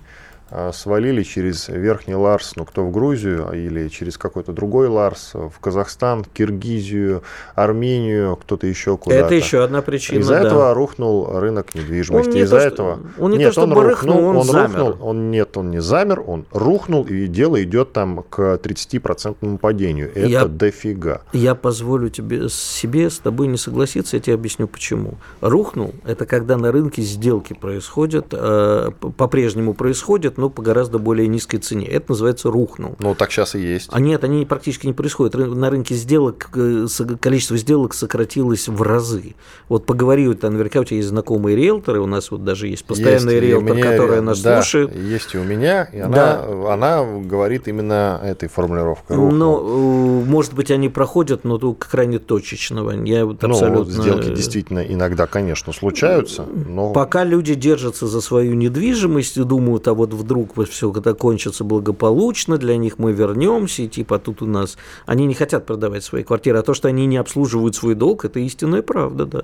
[0.72, 6.24] свалили через Верхний Ларс, ну кто в Грузию или через какой-то другой Ларс, в Казахстан,
[6.24, 7.22] Киргизию,
[7.54, 9.26] Армению, кто-то еще куда-то.
[9.26, 10.20] Это еще одна причина.
[10.20, 10.46] Из-за да.
[10.46, 12.38] этого рухнул рынок недвижимости.
[12.38, 13.00] Из-за этого.
[13.18, 14.78] Он не нет, то, он рухнул, он, он замер.
[14.78, 15.08] рухнул.
[15.08, 20.10] Он нет, он не замер, он рухнул и дело идет там к 30% падению.
[20.10, 21.22] Это я, дофига.
[21.32, 25.14] Я позволю тебе себе с тобой не согласиться, я тебе объясню почему.
[25.40, 31.58] Рухнул это когда на рынке сделки происходят, э, по-прежнему происходят но по гораздо более низкой
[31.58, 31.86] цене.
[31.86, 32.96] Это называется рухнул.
[32.98, 33.88] Ну, так сейчас и есть.
[33.92, 35.34] А нет, они практически не происходят.
[35.34, 36.86] На рынке сделок э,
[37.20, 39.34] количество сделок сократилось в разы.
[39.68, 43.34] Вот поговори, вот, наверняка у тебя есть знакомые риэлторы, у нас вот даже есть постоянный
[43.34, 44.94] есть, риэлтор, меня, который нас да, слушает.
[44.94, 46.72] есть и у меня, и она, да.
[46.72, 49.16] она говорит именно этой формулировкой.
[49.16, 49.62] Рухнул.
[49.62, 52.92] Ну, может быть, они проходят, но тут крайне точечного.
[53.04, 53.94] Я вот абсолютно...
[53.94, 56.92] Ну, сделки действительно иногда, конечно, случаются, но...
[56.92, 61.64] Пока люди держатся за свою недвижимость и думают, а вот в вдруг все это кончится
[61.64, 64.76] благополучно, для них мы вернемся, и типа тут у нас...
[65.06, 68.40] Они не хотят продавать свои квартиры, а то, что они не обслуживают свой долг, это
[68.40, 69.42] истинная правда, да.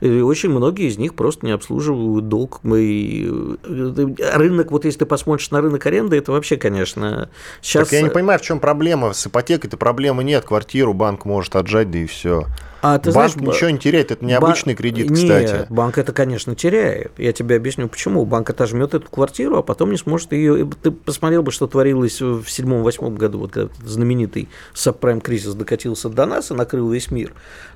[0.00, 2.60] И очень многие из них просто не обслуживают долг.
[2.62, 3.56] Мы...
[3.64, 7.30] Э, рынок, вот если ты посмотришь на рынок аренды, это вообще, конечно,
[7.62, 7.88] сейчас...
[7.88, 9.12] Так я не понимаю, в чем проблема.
[9.12, 10.44] С ипотекой-то проблемы нет.
[10.44, 12.46] Квартиру банк может отжать, да и все.
[12.86, 14.78] А, ты банк знаешь, ничего не теряет, это необычный ба...
[14.78, 15.52] кредит, кстати.
[15.52, 17.12] Нет, банк это, конечно, теряет.
[17.16, 18.26] Я тебе объясню, почему.
[18.26, 20.70] Банк отожмет эту квартиру, а потом не сможет ее...
[20.82, 26.26] Ты посмотрел бы, что творилось в седьмом-восьмом году, вот когда знаменитый сабпрайм кризис докатился до
[26.26, 27.32] нас и накрыл весь мир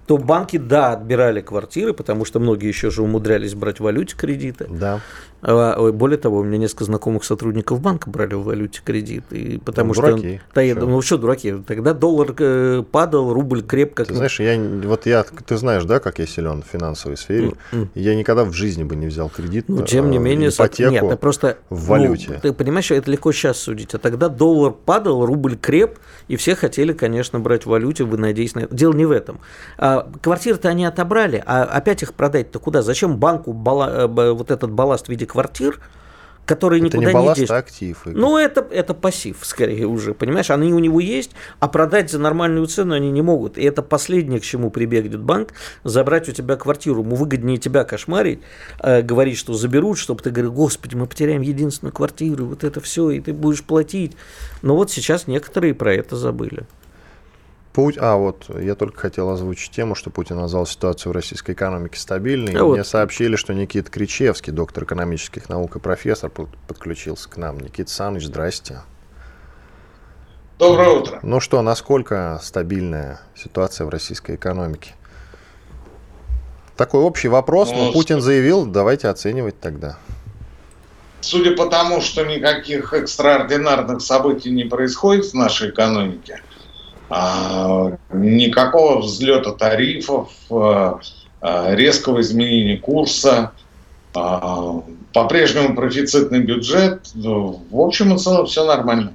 [0.08, 4.66] то банки, да, отбирали квартиры, потому что многие еще же умудрялись брать в валюте кредиты.
[4.70, 5.00] Да.
[5.40, 9.24] А, более того, у меня несколько знакомых сотрудников банка брали в валюте кредит.
[9.30, 10.40] И потому ну, что, дураки.
[10.54, 11.54] Да, я ну что дураки?
[11.66, 14.04] Тогда доллар э, падал, рубль крепко.
[14.04, 17.52] Ты знаешь, я, вот я, ты знаешь, да, как я силен в финансовой сфере.
[17.72, 17.88] Mm-hmm.
[17.94, 19.66] Я никогда в жизни бы не взял кредит.
[19.68, 22.30] Ну, тем не э, менее, ипотеку нет, это просто в валюте.
[22.30, 23.94] Ну, ты понимаешь, это легко сейчас судить.
[23.94, 28.54] А тогда доллар падал, рубль креп, и все хотели, конечно, брать в валюте, вы надеетесь
[28.54, 28.74] на это.
[28.74, 29.40] Дело не в этом.
[29.76, 32.82] А, квартиры-то они отобрали, а опять их продать-то куда?
[32.82, 35.80] Зачем банку бала, э, вот этот балласт в виде квартир,
[36.48, 37.46] который это никуда не, балласт, не.
[37.46, 38.00] А актив.
[38.06, 40.50] Ну, это, это пассив, скорее уже, понимаешь?
[40.50, 43.58] Они у него есть, а продать за нормальную цену они не могут.
[43.58, 45.52] И это последнее, к чему прибегнет банк,
[45.84, 47.02] забрать у тебя квартиру.
[47.02, 48.40] Ему выгоднее тебя кошмарить,
[48.80, 53.10] э, говорить, что заберут, чтобы ты говорил, господи, мы потеряем единственную квартиру, вот это все,
[53.10, 54.16] и ты будешь платить.
[54.62, 56.66] Но вот сейчас некоторые про это забыли.
[57.78, 61.96] Путь, а вот я только хотел озвучить тему, что Путин назвал ситуацию в российской экономике
[61.96, 62.50] стабильной.
[62.54, 62.86] А Мне вот.
[62.88, 66.28] сообщили, что Никита Кричевский, доктор экономических наук и профессор,
[66.66, 67.60] подключился к нам.
[67.60, 68.80] Никита Саныч, здрасте.
[70.58, 71.20] Доброе утро.
[71.22, 74.96] Ну что, насколько стабильная ситуация в российской экономике?
[76.76, 79.98] Такой общий вопрос, ну, но Путин заявил, давайте оценивать тогда.
[81.20, 86.42] Судя по тому, что никаких экстраординарных событий не происходит в нашей экономике,
[87.10, 91.00] никакого взлета тарифов, а,
[91.40, 93.52] а, резкого изменения курса,
[94.12, 97.10] по-прежнему профицитный бюджет.
[97.14, 99.12] В общем и целом все нормально.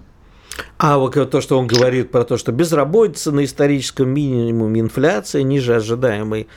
[0.78, 5.76] А вот то, что он говорит про то, что безработица на историческом минимуме, инфляция ниже
[5.76, 6.48] ожидаемой,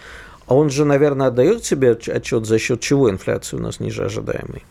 [0.46, 4.62] а он же, наверное, отдает себе отчет, за счет чего инфляция у нас ниже ожидаемой?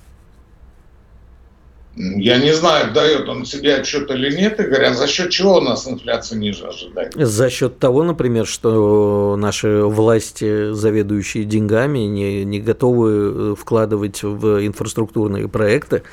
[1.97, 5.61] Я не знаю, дает он себе отчет или нет, Игорь, а за счет чего у
[5.61, 7.13] нас инфляция ниже ожидает?
[7.15, 14.65] За счет того, например, что наши власти, заведующие деньгами, не, не готовы э, вкладывать в
[14.65, 16.03] инфраструктурные проекты,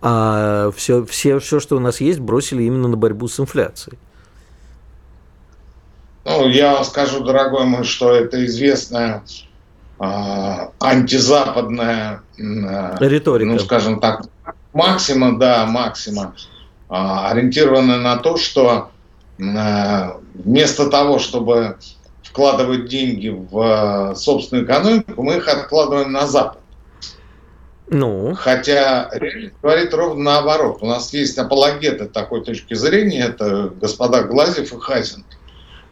[0.00, 3.96] а все, все, все, что у нас есть, бросили именно на борьбу с инфляцией.
[6.24, 9.22] Ну, я вам скажу, дорогой мой, что это известная
[10.00, 10.04] э,
[10.80, 13.52] антизападная э, риторика.
[13.52, 14.24] Ну, скажем так,
[14.72, 16.34] максима, да, максима,
[16.88, 18.90] а, ориентированы на то, что
[19.40, 21.78] а, вместо того, чтобы
[22.22, 26.60] вкладывать деньги в а, собственную экономику, мы их откладываем на Запад.
[27.90, 28.34] Ну.
[28.34, 29.10] Хотя
[29.62, 30.78] говорит ровно наоборот.
[30.82, 35.24] У нас есть апологеты такой точки зрения, это господа Глазев и Хазин.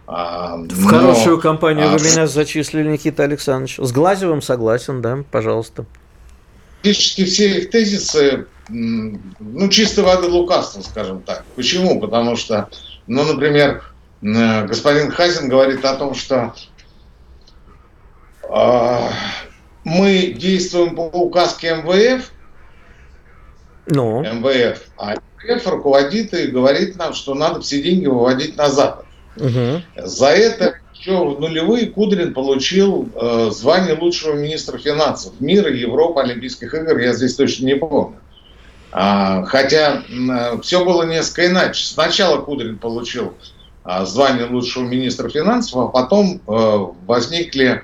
[0.07, 0.89] А, в но...
[0.89, 1.97] хорошую компанию а...
[1.97, 3.79] вы меня зачислили, Никита Александрович.
[3.79, 5.85] С Глазевым согласен, да, пожалуйста.
[6.83, 11.45] Практически все их тезисы ну, чистой воды лукавство, скажем так.
[11.55, 12.01] Почему?
[12.01, 12.69] Потому что,
[13.07, 13.83] ну, например,
[14.21, 16.55] господин Хазин говорит о том, что
[18.43, 19.09] э,
[19.85, 22.31] мы действуем по указке МВФ,
[23.87, 24.23] Но.
[24.23, 24.81] МВФ.
[24.97, 29.07] А МВФ руководит и говорит нам, что надо все деньги выводить на Запад.
[29.37, 29.83] Угу.
[29.97, 36.75] За это еще в нулевые Кудрин получил э, звание лучшего министра финансов мира, Европы, Олимпийских
[36.75, 38.17] игр, я здесь точно не помню.
[38.99, 41.85] А, хотя э, все было несколько иначе.
[41.85, 43.35] Сначала Кудрин получил
[43.85, 47.83] э, звание лучшего министра финансов, а потом э, возникли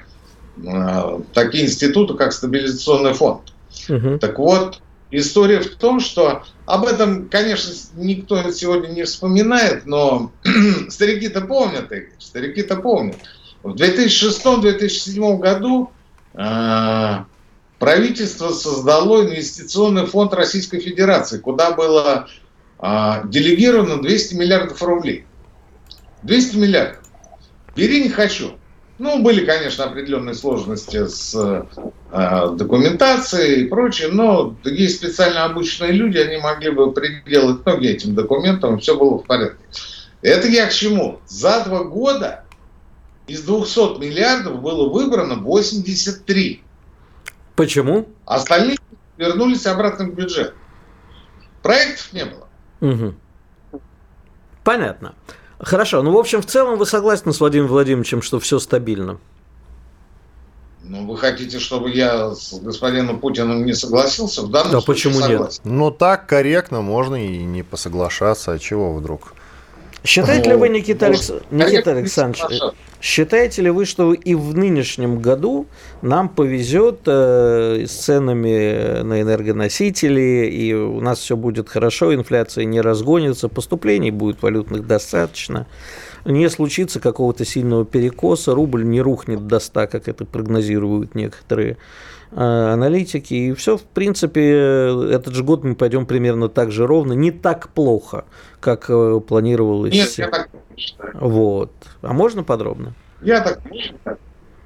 [0.56, 3.52] э, такие институты, как стабилизационный фонд.
[3.90, 4.20] Угу.
[4.20, 10.32] Так вот, история в том, что об этом, конечно, никто сегодня не вспоминает, но
[10.88, 13.18] старики-то помнят, Игорь, старики-то помнят.
[13.62, 15.90] В 2006-2007 году
[16.32, 17.24] э,
[17.82, 22.28] правительство создало инвестиционный фонд Российской Федерации, куда было
[22.78, 25.26] э, делегировано 200 миллиардов рублей.
[26.22, 27.02] 200 миллиардов.
[27.74, 28.52] Бери не хочу.
[29.00, 36.18] Ну, были, конечно, определенные сложности с э, документацией и прочее, но есть специально обученные люди,
[36.18, 39.64] они могли бы приделать ноги этим документам, все было в порядке.
[40.20, 41.18] Это я к чему?
[41.26, 42.44] За два года
[43.26, 46.62] из 200 миллиардов было выбрано 83.
[47.62, 48.08] Почему?
[48.26, 48.76] Остальные
[49.18, 50.52] вернулись обратно в бюджет.
[51.62, 52.48] Проектов не было.
[52.80, 53.14] Угу.
[54.64, 55.14] Понятно.
[55.60, 59.18] Хорошо, ну, в общем, в целом вы согласны с Владимиром Владимировичем, что все стабильно?
[60.82, 64.42] Ну, вы хотите, чтобы я с господином Путиным не согласился?
[64.42, 65.60] В данном да случае почему согласен.
[65.64, 65.72] нет?
[65.72, 68.50] Ну, так корректно можно и не посоглашаться.
[68.50, 69.34] А чего вдруг?
[70.04, 71.32] Считаете ли вы, Никита, Алекс...
[71.50, 72.60] Никита Александрович,
[73.00, 75.66] считаете ли вы, что и в нынешнем году
[76.02, 82.80] нам повезет э, с ценами на энергоносители, и у нас все будет хорошо, инфляция не
[82.80, 85.66] разгонится, поступлений будет валютных достаточно,
[86.24, 91.76] не случится какого-то сильного перекоса, рубль не рухнет до 100, как это прогнозируют некоторые Э,
[92.34, 97.30] аналитики, и все, в принципе, этот же год мы пойдем примерно так же ровно, не
[97.30, 98.24] так плохо,
[98.60, 99.92] как э, планировалось.
[99.92, 101.12] Нет, я так не считаю.
[101.20, 101.72] Вот.
[102.00, 102.94] А можно подробно?
[103.20, 104.18] Я так не считаю.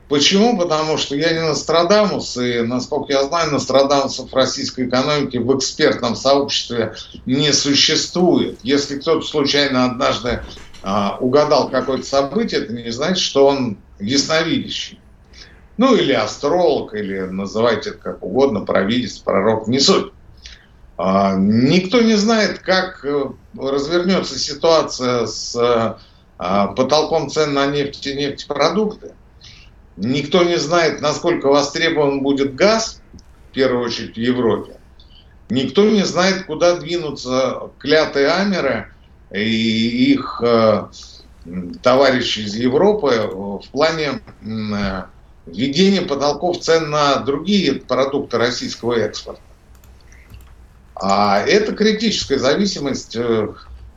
[0.08, 0.56] Почему?
[0.56, 6.94] Потому что я не Нострадамус, и, насколько я знаю, Нострадамусов российской экономики в экспертном сообществе
[7.26, 8.60] не существует.
[8.62, 10.42] Если кто-то случайно однажды
[10.82, 15.00] а, угадал какое-то событие, это не значит, что он ясновидящий.
[15.76, 20.12] Ну, или астролог, или называйте это как угодно, провидец, пророк, не суть.
[20.96, 25.54] А, никто не знает, как э, развернется ситуация с
[26.38, 29.12] а, потолком цен на нефть и нефтепродукты.
[29.96, 33.02] Никто не знает, насколько востребован будет газ,
[33.50, 34.78] в первую очередь в Европе.
[35.48, 38.92] Никто не знает, куда двинутся клятые амеры
[39.30, 40.86] и их э,
[41.82, 45.02] товарищи из Европы в плане э,
[45.46, 49.40] введение потолков цен на другие продукты российского экспорта.
[50.94, 53.48] А это критическая зависимость э,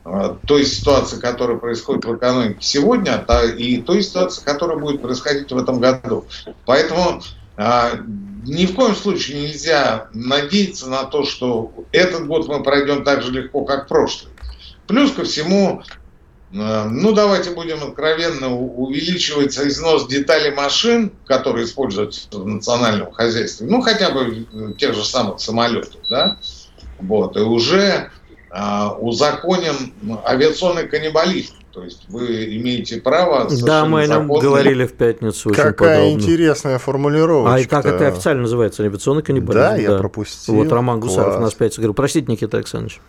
[0.04, 3.24] э, той ситуации, которая происходит в экономике сегодня,
[3.56, 6.26] и той ситуации, которая будет происходить в этом году.
[6.66, 7.22] Поэтому
[7.56, 7.92] а,
[8.44, 13.32] ни в коем случае нельзя надеяться на то, что этот год мы пройдем так же
[13.32, 14.32] легко, как прошлый.
[14.86, 15.82] Плюс ко всему,
[16.52, 24.10] ну, давайте будем откровенно, увеличивается износ деталей машин, которые используются в национальном хозяйстве, ну, хотя
[24.10, 26.38] бы тех же самых самолетов, да,
[26.98, 28.10] вот, и уже
[28.50, 29.92] а, узаконен
[30.24, 31.54] авиационный каннибализм.
[31.72, 33.48] То есть вы имеете право...
[33.62, 36.20] Да, мы о нем говорили в пятницу очень Какая подробно.
[36.20, 37.54] интересная формулировка.
[37.54, 38.82] А и как это официально называется?
[38.82, 39.60] Авиационный каннибализм.
[39.60, 40.56] Да, я пропустил.
[40.56, 41.40] Вот Роман Гусаров Класс.
[41.40, 41.94] нас пятницу говорил.
[41.94, 43.00] Простите, Никита Александрович.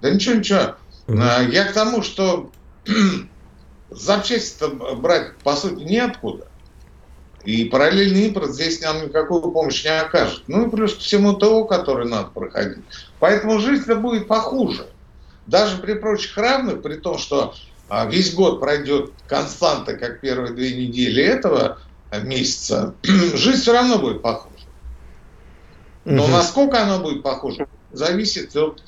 [0.00, 0.76] Да ничего, ничего.
[1.06, 1.50] Mm-hmm.
[1.50, 2.50] Я к тому, что
[3.90, 4.64] запчасти
[4.96, 6.48] брать, по сути, неоткуда.
[7.44, 10.42] И параллельный импорт здесь нам никакую помощь не окажет.
[10.48, 12.84] Ну и плюс к всему ТО, который надо проходить.
[13.20, 14.88] Поэтому жизнь-то будет похуже.
[15.46, 17.54] Даже при прочих равных, при том, что
[17.88, 21.78] а, весь год пройдет константа, как первые две недели этого
[22.22, 24.56] месяца, жизнь все равно будет похуже.
[26.04, 26.32] Но угу.
[26.32, 28.82] насколько она будет похожа, зависит от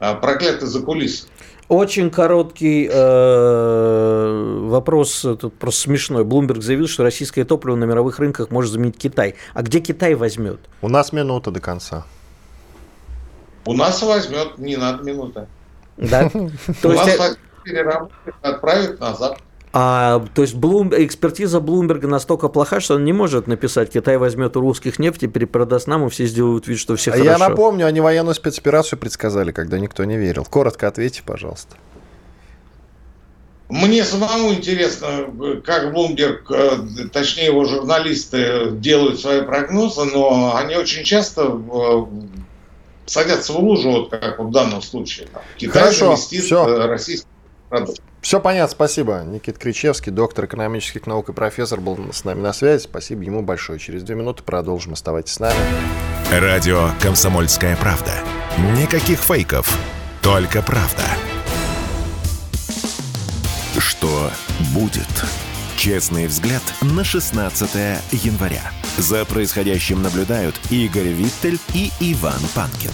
[0.00, 1.30] э, а, проклятый за кулисами.
[1.68, 6.24] Очень короткий э, вопрос, тут просто смешной.
[6.24, 9.34] Блумберг заявил, что российское топливо на мировых рынках может заменить Китай.
[9.52, 10.60] А где Китай возьмет?
[10.80, 12.04] У нас минута до конца.
[13.64, 15.48] У нас возьмет, не надо минута.
[15.96, 16.30] Да?
[16.84, 17.36] У нас
[18.42, 19.38] отправит назад.
[19.78, 24.56] А, то есть Блум, экспертиза Блумберга настолько плоха, что он не может написать, Китай возьмет
[24.56, 27.30] у русских нефть и перепродаст нам, и все сделают вид, что все а хорошо.
[27.30, 30.46] Я напомню, они военную спецоперацию предсказали, когда никто не верил.
[30.46, 31.76] Коротко ответьте, пожалуйста.
[33.68, 35.26] Мне самому интересно,
[35.62, 36.78] как Блумберг, э,
[37.12, 41.54] точнее его журналисты делают свои прогнозы, но они очень часто
[43.04, 45.28] садятся в лужу, вот как в данном случае.
[45.58, 46.66] Китай Хорошо, заместит все.
[46.66, 47.28] Э, российский
[48.20, 49.22] Все понятно, спасибо.
[49.24, 52.82] Никит Кричевский, доктор экономических наук и профессор, был с нами на связи.
[52.82, 53.78] Спасибо ему большое.
[53.78, 54.94] Через две минуты продолжим.
[54.94, 55.56] Оставайтесь с нами.
[56.32, 58.12] Радио «Комсомольская правда».
[58.76, 59.78] Никаких фейков,
[60.22, 61.04] только правда.
[63.78, 64.30] Что
[64.74, 65.06] будет?
[65.76, 68.72] Честный взгляд на 16 января.
[68.96, 72.90] За происходящим наблюдают Игорь Виттель и Иван Панкин.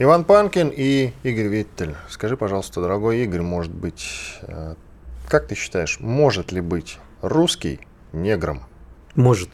[0.00, 1.96] Иван Панкин и Игорь Виттель.
[2.08, 4.06] Скажи, пожалуйста, дорогой Игорь, может быть,
[4.42, 4.76] э,
[5.28, 7.80] как ты считаешь, может ли быть русский
[8.12, 8.62] негром?
[9.16, 9.50] Может.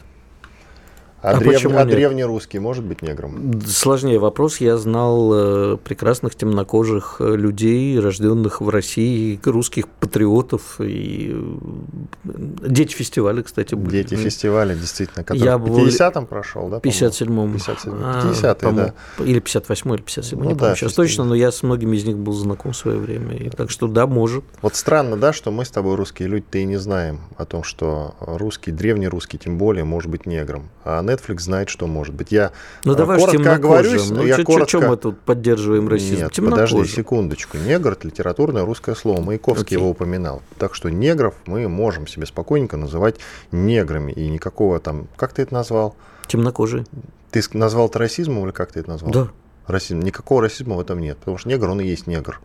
[1.21, 1.65] А, а, древ...
[1.65, 3.59] а древний русский может быть негром?
[3.65, 4.57] Сложнее вопрос.
[4.57, 10.79] Я знал э, прекрасных темнокожих э, людей, рожденных в России, русских патриотов.
[10.79, 12.29] И э,
[12.67, 14.03] дети фестиваля, кстати, были.
[14.03, 16.77] Дети фестиваля, действительно, который Я в 50-м прошел, да?
[16.77, 17.55] 57-м.
[17.55, 18.93] 50-й, да.
[19.23, 22.05] Или 58-й, или 57-й, ну, не да, помню сейчас точно, но я с многими из
[22.05, 23.35] них был знаком в свое время.
[23.35, 24.43] И так что да, может.
[24.61, 28.15] Вот странно, да, что мы с тобой, русские люди-то и не знаем о том, что
[28.19, 30.69] русский, древний русский, тем более, может быть негром.
[30.83, 32.31] А Netflix знает, что может быть.
[32.31, 32.51] Я
[32.83, 34.09] ну, давай коротко оговорюсь.
[34.09, 34.69] Ну, я чё, коротко...
[34.69, 36.23] Чё мы тут поддерживаем расизм?
[36.23, 37.57] Нет, подожди секундочку.
[37.57, 39.21] Негр– это литературное русское слово.
[39.21, 39.79] Маяковский okay.
[39.79, 40.41] его упоминал.
[40.57, 43.19] Так что негров мы можем себе спокойненько называть
[43.51, 44.11] неграми.
[44.11, 45.07] И никакого там...
[45.15, 45.95] Как ты это назвал?
[46.27, 46.85] Темнокожие.
[47.31, 49.11] Ты назвал это расизмом или как ты это назвал?
[49.11, 49.27] Да.
[49.67, 49.99] Расизм.
[49.99, 51.17] Никакого расизма в этом нет.
[51.17, 52.39] Потому что негр, он и есть негр.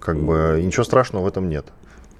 [0.00, 1.66] Как бы ничего страшного в этом нет.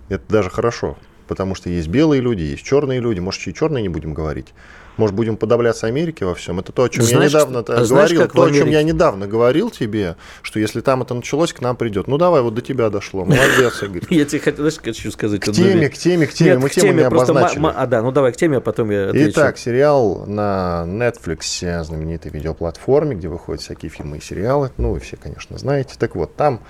[0.09, 0.97] Это даже хорошо.
[1.27, 3.21] Потому что есть белые люди, есть черные люди.
[3.21, 4.55] Может, и черные не будем говорить.
[4.99, 6.59] Может, будем подавляться Америке во всем?
[6.59, 8.29] Это то, о чем знаешь, я недавно а говорил.
[8.29, 12.09] то, о чем я недавно говорил тебе, что если там это началось, к нам придет.
[12.09, 13.25] Ну, давай, вот до тебя дошло.
[13.25, 14.03] Молодец, Игорь.
[14.11, 15.41] Я тебе хочу сказать.
[15.41, 16.59] К теме, к теме, к теме.
[16.59, 17.65] Мы тему не обозначили.
[17.75, 23.15] А, да, ну давай к теме, а потом я Итак, сериал на Netflix, знаменитой видеоплатформе,
[23.15, 24.73] где выходят всякие фильмы и сериалы.
[24.77, 25.95] Ну, вы все, конечно, знаете.
[25.99, 26.61] Так вот, там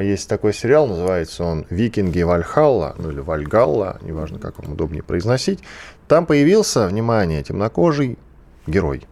[0.00, 5.60] есть такой сериал, называется он «Викинги Вальхалла», ну или Вальгалла, неважно, как вам удобнее произносить.
[6.08, 8.18] Там появился, внимание, темнокожий
[8.66, 9.02] герой.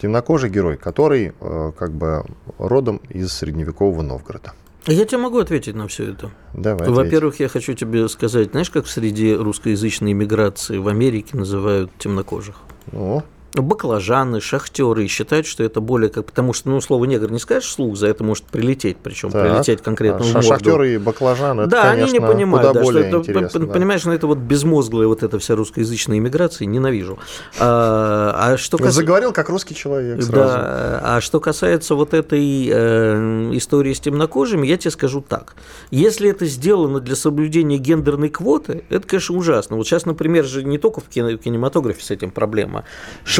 [0.00, 2.24] Темнокожий герой, который э, как бы
[2.58, 4.52] родом из средневекового Новгорода.
[4.86, 6.30] Я тебе могу ответить на все это.
[6.54, 6.88] Давай.
[6.88, 12.56] Во-первых, я хочу тебе сказать, знаешь, как среди русскоязычной иммиграции в Америке называют темнокожих?
[12.90, 13.22] Ну,
[13.54, 17.96] баклажаны, шахтеры считают, что это более как потому что ну слово негр не скажешь вслух,
[17.96, 19.42] за это может прилететь, причем так.
[19.42, 20.42] прилететь конкретно а, в.
[20.42, 23.66] Шахтеры и баклажаны, да, это, конечно, они не понимают, куда да, более что это, да.
[23.66, 27.18] понимаешь, ну это вот безмозглая вот эта вся русскоязычная иммиграция, ненавижу.
[27.58, 28.94] А, а что кас...
[28.94, 30.22] заговорил как русский человек.
[30.22, 30.32] Сразу.
[30.32, 35.54] Да, а что касается вот этой э, истории с темнокожими, я тебе скажу так:
[35.90, 39.76] если это сделано для соблюдения гендерной квоты, это, конечно, ужасно.
[39.76, 42.84] Вот сейчас, например, же не только в кинематографе с этим проблема.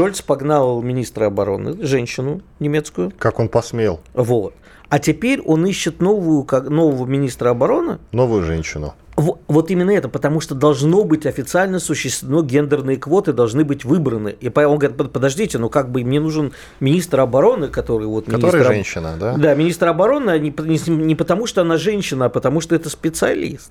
[0.02, 3.12] Шольц погнал министра обороны, женщину немецкую.
[3.20, 4.00] Как он посмел.
[4.14, 4.52] Вот.
[4.88, 7.98] А теперь он ищет новую, как, нового министра обороны.
[8.10, 8.94] Новую женщину.
[9.14, 14.30] Вот, вот именно это, потому что должно быть официально существенно гендерные квоты должны быть выбраны.
[14.40, 18.24] И он говорит, подождите, ну как бы мне нужен министр обороны, который вот...
[18.24, 19.36] Который министр, женщина, да?
[19.36, 22.90] Да, министр обороны а не, не, не потому, что она женщина, а потому что это
[22.90, 23.70] специалист.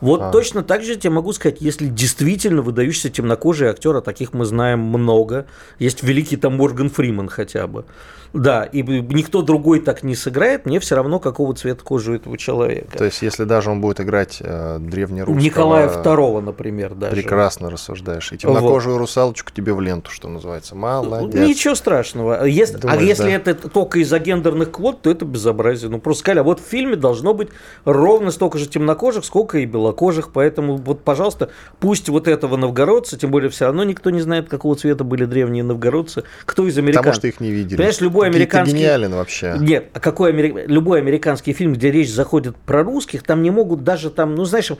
[0.00, 0.30] Вот а.
[0.30, 4.80] точно так же я могу сказать, если действительно выдающийся темнокожий актер, а таких мы знаем
[4.80, 5.46] много,
[5.78, 7.84] есть великий там Морган Фриман хотя бы,
[8.32, 12.38] да, и никто другой так не сыграет, мне все равно, какого цвета кожи у этого
[12.38, 12.96] человека.
[12.96, 15.42] То есть, если даже он будет играть э, древнерусского...
[15.42, 17.16] Николая II, например, даже.
[17.16, 18.30] Прекрасно рассуждаешь.
[18.32, 19.00] И темнокожую вот.
[19.00, 20.76] русалочку тебе в ленту, что называется.
[20.76, 21.48] Молодец.
[21.48, 22.44] Ничего страшного.
[22.44, 23.30] Если, а Думаешь, а если да?
[23.30, 25.90] это только из-за гендерных квот, то это безобразие.
[25.90, 27.48] Ну, просто сказали, а вот в фильме должно быть
[27.84, 29.89] ровно столько же темнокожих, сколько и белокожих,
[30.32, 34.76] поэтому вот, пожалуйста, пусть вот этого новгородца, тем более все равно никто не знает, какого
[34.76, 37.14] цвета были древние новгородцы, кто из американцев.
[37.14, 37.76] Потому что их не видели.
[37.76, 38.76] Понимаешь, любой любой американский...
[38.76, 39.56] гениален вообще.
[39.58, 40.64] Нет, а какой амери...
[40.66, 44.70] любой американский фильм, где речь заходит про русских, там не могут даже там, ну знаешь,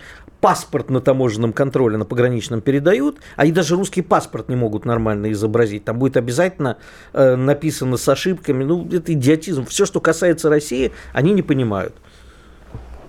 [0.41, 5.85] паспорт на таможенном контроле, на пограничном передают, они даже русский паспорт не могут нормально изобразить.
[5.85, 6.79] Там будет обязательно
[7.13, 8.65] э, написано с ошибками.
[8.65, 9.67] Ну, это идиотизм.
[9.67, 11.95] Все, что касается России, они не понимают.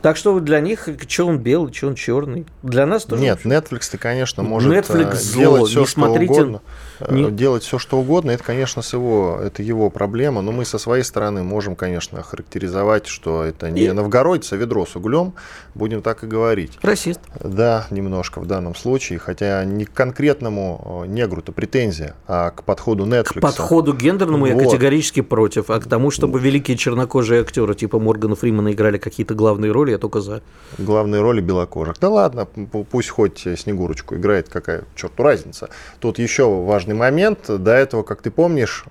[0.01, 2.45] Так что для них, что он белый, что он черный.
[2.63, 3.21] Для нас тоже.
[3.21, 6.33] Нет, Netflix-то, конечно, может Netflix э, делать все, что смотрите...
[6.33, 6.61] угодно.
[7.07, 7.31] Э, не...
[7.31, 10.41] Делать все, что угодно, это, конечно, с его, это его проблема.
[10.41, 13.91] Но мы со своей стороны можем, конечно, характеризовать, что это не и...
[13.91, 15.33] новгородец, а ведро с углем.
[15.75, 16.77] Будем так и говорить.
[16.81, 17.21] Расист.
[17.39, 19.19] Да, немножко в данном случае.
[19.19, 23.39] Хотя не к конкретному э, негру-то претензия, а к подходу Netflix.
[23.39, 24.53] К подходу гендерному вот.
[24.53, 25.69] я категорически против.
[25.69, 29.97] А к тому, чтобы великие чернокожие актеры типа Моргана Фримана играли какие-то главные роли, я
[29.97, 30.41] только за.
[30.77, 31.95] Главные роли белокожих.
[31.99, 35.69] Да ладно, пусть хоть Снегурочку играет, какая черту разница.
[35.99, 36.43] Тут еще
[36.91, 37.39] важный момент.
[37.47, 38.85] До этого, как ты помнишь,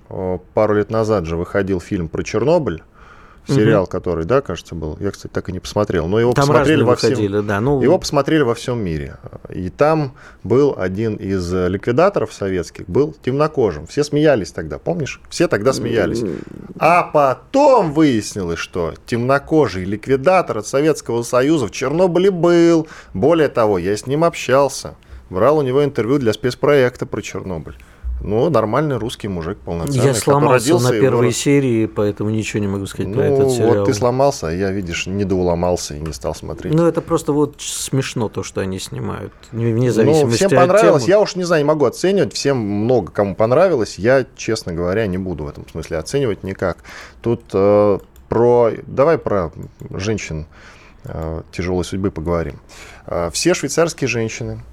[0.53, 2.83] пару лет назад же выходил фильм про Чернобыль
[3.47, 3.91] сериал, угу.
[3.91, 4.97] который, да, кажется, был.
[4.99, 6.07] Я, кстати, так и не посмотрел.
[6.07, 7.47] Но его там посмотрели во выходили, всем.
[7.47, 7.81] Да, ну...
[7.81, 9.17] Его посмотрели во всем мире.
[9.49, 13.87] И там был один из ликвидаторов советских, был темнокожим.
[13.87, 15.19] Все смеялись тогда, помнишь?
[15.27, 16.23] Все тогда смеялись.
[16.77, 22.87] А потом выяснилось, что темнокожий ликвидатор от Советского Союза в Чернобыле был.
[23.15, 24.93] Более того, я с ним общался.
[25.31, 27.75] Брал у него интервью для спецпроекта про Чернобыль.
[28.23, 30.05] Ну, нормальный русский мужик полноценный.
[30.05, 31.37] Я сломался на первой вырос...
[31.37, 33.75] серии, поэтому ничего не могу сказать ну, про этот сериал.
[33.75, 36.73] вот ты сломался, а я, видишь, не доуломался и не стал смотреть.
[36.73, 39.33] Ну, это просто вот смешно то, что они снимают.
[39.51, 41.07] Вне зависимости ну, всем понравилось.
[41.07, 42.33] Я уж не знаю, не могу оценивать.
[42.33, 43.97] Всем много кому понравилось.
[43.97, 46.77] Я, честно говоря, не буду в этом смысле оценивать никак.
[47.21, 47.99] Тут э,
[48.29, 48.71] про...
[48.85, 49.51] Давай про
[49.89, 50.45] женщин
[51.05, 52.59] э, тяжелой судьбы поговорим.
[53.07, 54.63] Э, все швейцарские женщины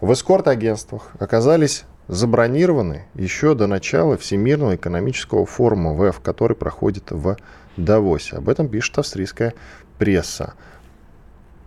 [0.00, 7.36] в эскорт-агентствах оказались забронированы еще до начала Всемирного экономического форума ВЭФ, который проходит в
[7.76, 8.36] Давосе.
[8.36, 9.54] Об этом пишет австрийская
[9.98, 10.54] пресса.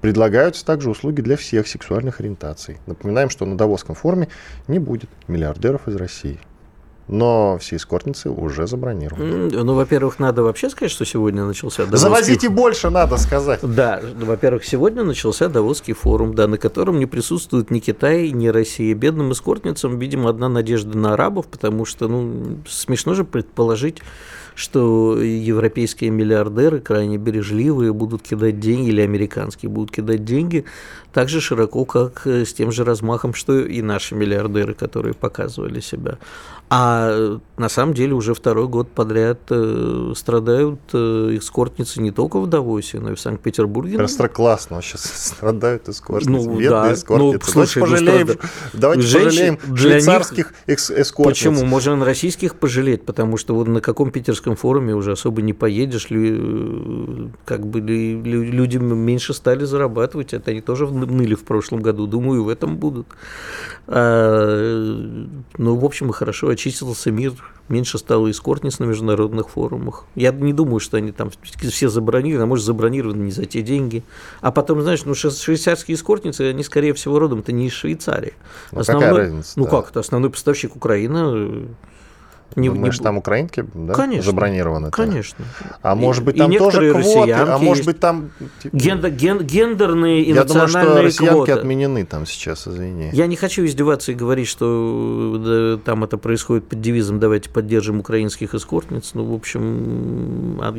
[0.02, 2.78] Предлагаются также услуги для всех сексуальных ориентаций.
[2.86, 4.30] Напоминаем, что на Давосском форуме
[4.68, 6.40] не будет миллиардеров из России
[7.10, 9.50] но все эскортницы уже забронированы.
[9.52, 12.08] Ну, во-первых, надо вообще сказать, что сегодня начался Давосский...
[12.10, 13.60] Завозите больше, надо сказать.
[13.64, 18.94] Да, во-первых, сегодня начался Давосский форум, да, на котором не присутствует ни Китай, ни Россия.
[18.94, 24.02] Бедным эскортницам, видимо, одна надежда на арабов, потому что, ну, смешно же предположить,
[24.54, 30.66] что европейские миллиардеры крайне бережливые будут кидать деньги, или американские будут кидать деньги
[31.14, 36.18] так же широко, как с тем же размахом, что и наши миллиардеры, которые показывали себя.
[36.72, 42.46] А на самом деле уже второй год подряд э, страдают э, эскортницы не только в
[42.46, 43.98] Давосе, но и в Санкт-Петербурге.
[43.98, 46.30] Просто классно вообще страдают эскортницы.
[46.30, 46.94] Ну, Бедные да.
[46.94, 47.40] эскортницы.
[47.48, 50.80] Ну, слушай, давайте пожалеем, ну, давайте Женщин, пожалеем швейцарских них...
[50.80, 51.14] эскортниц.
[51.16, 51.66] Почему?
[51.66, 57.30] Можно российских пожалеть, потому что вот на каком питерском форуме уже особо не поедешь, э,
[57.46, 62.50] как бы люди меньше стали зарабатывать, это они тоже ныли в прошлом году, думаю, в
[62.50, 63.08] этом будут.
[63.88, 64.96] А,
[65.58, 67.34] ну, в общем, и хорошо, очистился мир,
[67.70, 70.06] меньше стало эскортниц на международных форумах.
[70.16, 74.04] Я не думаю, что они там все забронированы, а может, забронированы не за те деньги.
[74.42, 78.34] А потом, знаешь, ну, швейцарские эскортницы, они, скорее всего, родом-то не из Швейцарии.
[78.72, 79.54] Ну, Основной, какая разница?
[79.56, 80.02] Ну, как это?
[80.02, 81.66] Основной поставщик Украина
[82.56, 83.04] не, Думаешь, не...
[83.04, 84.92] там украинки да, конечно, забронированы?
[84.92, 85.46] Конечно.
[85.82, 87.32] А может быть, там тоже квоты?
[87.32, 88.32] А может быть, там...
[88.72, 91.52] Гендер, ген, гендерные и Я национальные думаю, что россиянки квоты.
[91.52, 93.10] отменены там сейчас, извини.
[93.14, 98.00] Я не хочу издеваться и говорить, что да, там это происходит под девизом «давайте поддержим
[98.00, 99.12] украинских эскортниц».
[99.14, 100.74] Ну, в общем, а,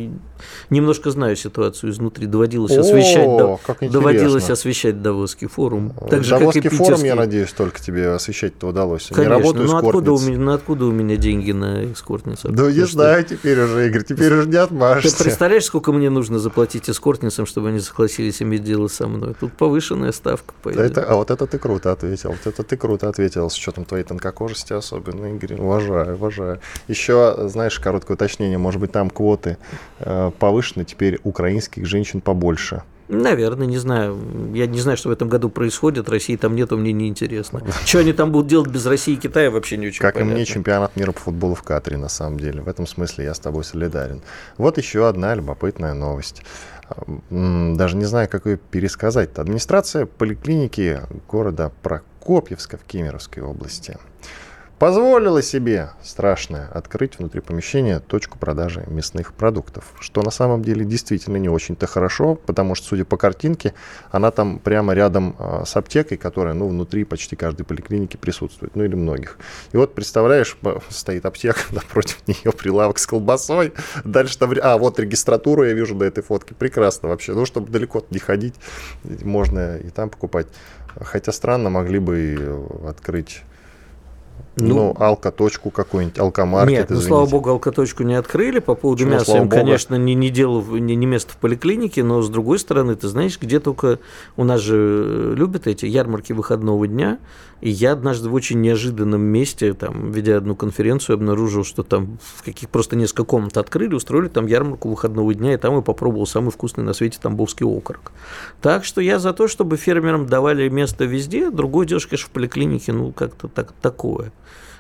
[0.71, 2.27] немножко знаю ситуацию изнутри.
[2.27, 5.93] Доводилось О, освещать, доводилось освещать Давосский форум.
[6.09, 9.09] Так же, Давосский как и форум, я надеюсь, только тебе освещать удалось.
[9.09, 9.23] Конечно.
[9.23, 12.53] Не работаю ну, откуда у, меня, ну, откуда у меня деньги на эскортницах.
[12.53, 15.19] Да не знаю теперь уже, Игорь, теперь уже не отмажешься.
[15.19, 19.35] Ты представляешь, сколько мне нужно заплатить эскортницам, чтобы они согласились иметь дело со мной?
[19.39, 20.55] Тут повышенная ставка.
[20.65, 22.31] Да это, а вот это ты круто ответил.
[22.31, 25.61] Вот это ты круто ответил, с учетом твоей тонкокожести особенно, Игорь.
[25.61, 26.61] Уважаю, уважаю.
[26.89, 28.59] Еще, знаешь, короткое уточнение.
[28.59, 29.59] Может быть, там квоты
[29.99, 32.83] э, повышены, теперь украинских женщин побольше.
[33.11, 34.17] Наверное, не знаю.
[34.55, 36.09] Я не знаю, что в этом году происходит.
[36.09, 37.61] России там нет, мне не интересно.
[37.85, 40.33] Что они там будут делать без России и Китая, вообще не очень Как понятно.
[40.33, 42.63] и мне чемпионат мира по футболу в Катаре, на самом деле.
[42.63, 44.23] В этом смысле я с тобой солидарен.
[44.59, 46.43] Вот еще одна любопытная новость.
[47.31, 49.37] Даже не знаю, как ее пересказать.
[49.39, 53.97] Администрация поликлиники города Прокопьевска в Кемеровской области
[54.81, 59.85] позволила себе, страшное, открыть внутри помещения точку продажи мясных продуктов.
[60.01, 63.75] Что на самом деле действительно не очень-то хорошо, потому что, судя по картинке,
[64.11, 68.83] она там прямо рядом э, с аптекой, которая, ну, внутри почти каждой поликлиники присутствует, ну,
[68.83, 69.37] или многих.
[69.73, 70.57] И вот, представляешь,
[70.89, 73.75] стоит аптека, напротив нее прилавок с колбасой,
[74.07, 78.03] дальше там, а, вот регистратуру я вижу до этой фотки, прекрасно вообще, ну, чтобы далеко
[78.09, 78.55] не ходить,
[79.05, 80.47] можно и там покупать.
[80.99, 83.43] Хотя странно, могли бы открыть
[84.57, 88.59] ну, ну алкоточку какую-нибудь, алкомаркет, Нет, ну, слава богу, алкоточку не открыли.
[88.59, 92.21] По поводу Почему, мяса им, конечно, не, не дело, не, не место в поликлинике, но,
[92.21, 93.99] с другой стороны, ты знаешь, где только
[94.37, 97.19] у нас же любят эти ярмарки выходного дня,
[97.61, 102.43] и я однажды в очень неожиданном месте, там, ведя одну конференцию, обнаружил, что там в
[102.43, 106.51] каких просто несколько комнат открыли, устроили там ярмарку выходного дня, и там я попробовал самый
[106.51, 108.13] вкусный на свете тамбовский окорок.
[108.63, 112.93] Так что я за то, чтобы фермерам давали место везде, другое дело, конечно, в поликлинике,
[112.93, 114.33] ну, как-то так, такое.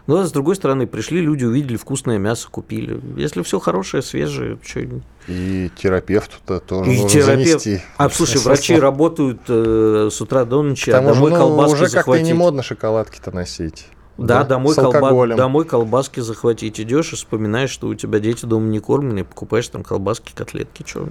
[0.06, 3.00] Но, ну, а с другой стороны, пришли люди, увидели вкусное мясо, купили.
[3.16, 4.80] Если все хорошее, свежее, что...
[5.28, 7.62] И терапевту-то тоже и терапевт...
[7.62, 7.82] занести.
[7.96, 12.20] А, слушай, врачи работают э, с утра до ночи, а домой ну, колбаски уже как-то
[12.20, 13.86] не модно шоколадки-то носить.
[14.18, 15.34] Да, да домой, колба...
[15.34, 19.82] домой колбаски захватить идешь и вспоминаешь, что у тебя дети дома не кормленные, покупаешь там
[19.82, 21.08] колбаски, котлетки, что.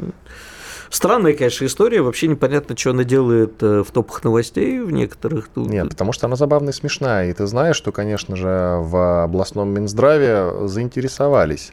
[0.89, 2.01] Странная, конечно, история.
[2.01, 5.49] Вообще непонятно, что она делает э, в топах новостей в некоторых.
[5.55, 7.29] Нет, потому что она забавная и смешная.
[7.29, 11.71] И ты знаешь, что, конечно же, в областном Минздраве заинтересовались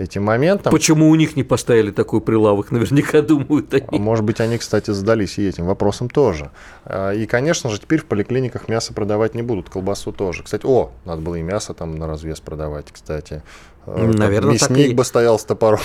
[0.00, 0.70] этим моментом.
[0.70, 3.86] Почему у них не поставили такой прилавок, наверняка думают они.
[3.88, 6.50] А может быть, они, кстати, задались и этим вопросом тоже.
[6.84, 10.42] А, и, конечно же, теперь в поликлиниках мясо продавать не будут, колбасу тоже.
[10.42, 13.42] Кстати, о, надо было и мясо там на развес продавать, кстати.
[13.86, 14.94] Наверное, Мясник так и...
[14.94, 15.80] бы стоял с топором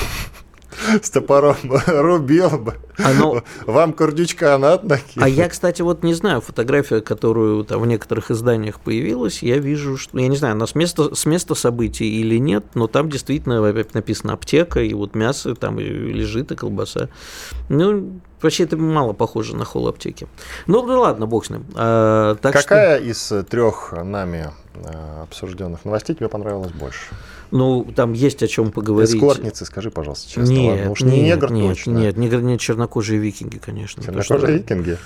[1.01, 1.55] с топором
[1.87, 2.75] рубил бы.
[2.97, 3.43] Оно...
[3.65, 5.25] Вам курдючка надо накинуть.
[5.25, 9.97] А я, кстати, вот не знаю, фотография, которую там в некоторых изданиях появилась, я вижу,
[9.97, 13.61] что, я не знаю, она с места, с места событий или нет, но там действительно
[13.93, 17.09] написано аптека, и вот мясо там лежит, и колбаса.
[17.69, 20.27] Ну, Вообще это мало похоже на холл аптеки.
[20.67, 21.65] Ну да ладно, бог с ним.
[21.75, 23.09] А, так Какая что...
[23.09, 26.99] из трех нами а, обсужденных новостей тебе понравилась больше?
[27.51, 29.15] Ну, там есть о чем поговорить.
[29.15, 30.51] Эскортницы, скажи, пожалуйста, честно.
[30.51, 30.91] Нет, ладно?
[30.91, 31.91] Уж нет, не негр нет, точно.
[31.91, 34.03] Нет, негр, нет, чернокожие викинги, конечно.
[34.03, 34.51] Чернокожие что...
[34.51, 34.97] викинги?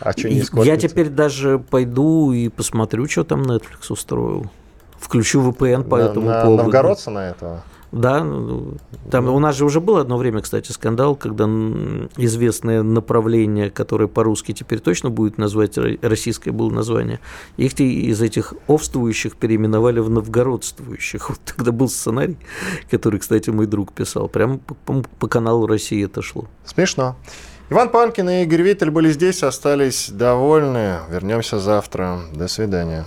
[0.00, 0.68] А что не эскортницы?
[0.68, 4.50] Я теперь даже пойду и посмотрю, что там Netflix устроил.
[4.98, 6.62] Включу VPN по на, этому на, поводу.
[6.64, 7.62] Новгородца на этого?
[7.96, 8.74] Да, ну,
[9.10, 11.44] там у нас же уже было одно время, кстати, скандал, когда
[12.16, 17.20] известное направление, которое по-русски теперь точно будет назвать, российское было название,
[17.56, 21.30] их из этих овствующих переименовали в новгородствующих.
[21.30, 22.36] Вот тогда был сценарий,
[22.90, 24.28] который, кстати, мой друг писал.
[24.28, 26.46] Прямо по, по каналу России это шло.
[26.64, 27.16] Смешно.
[27.70, 30.98] Иван Панкин и Игорь Виттель были здесь, остались довольны.
[31.10, 32.20] Вернемся завтра.
[32.32, 33.06] До свидания.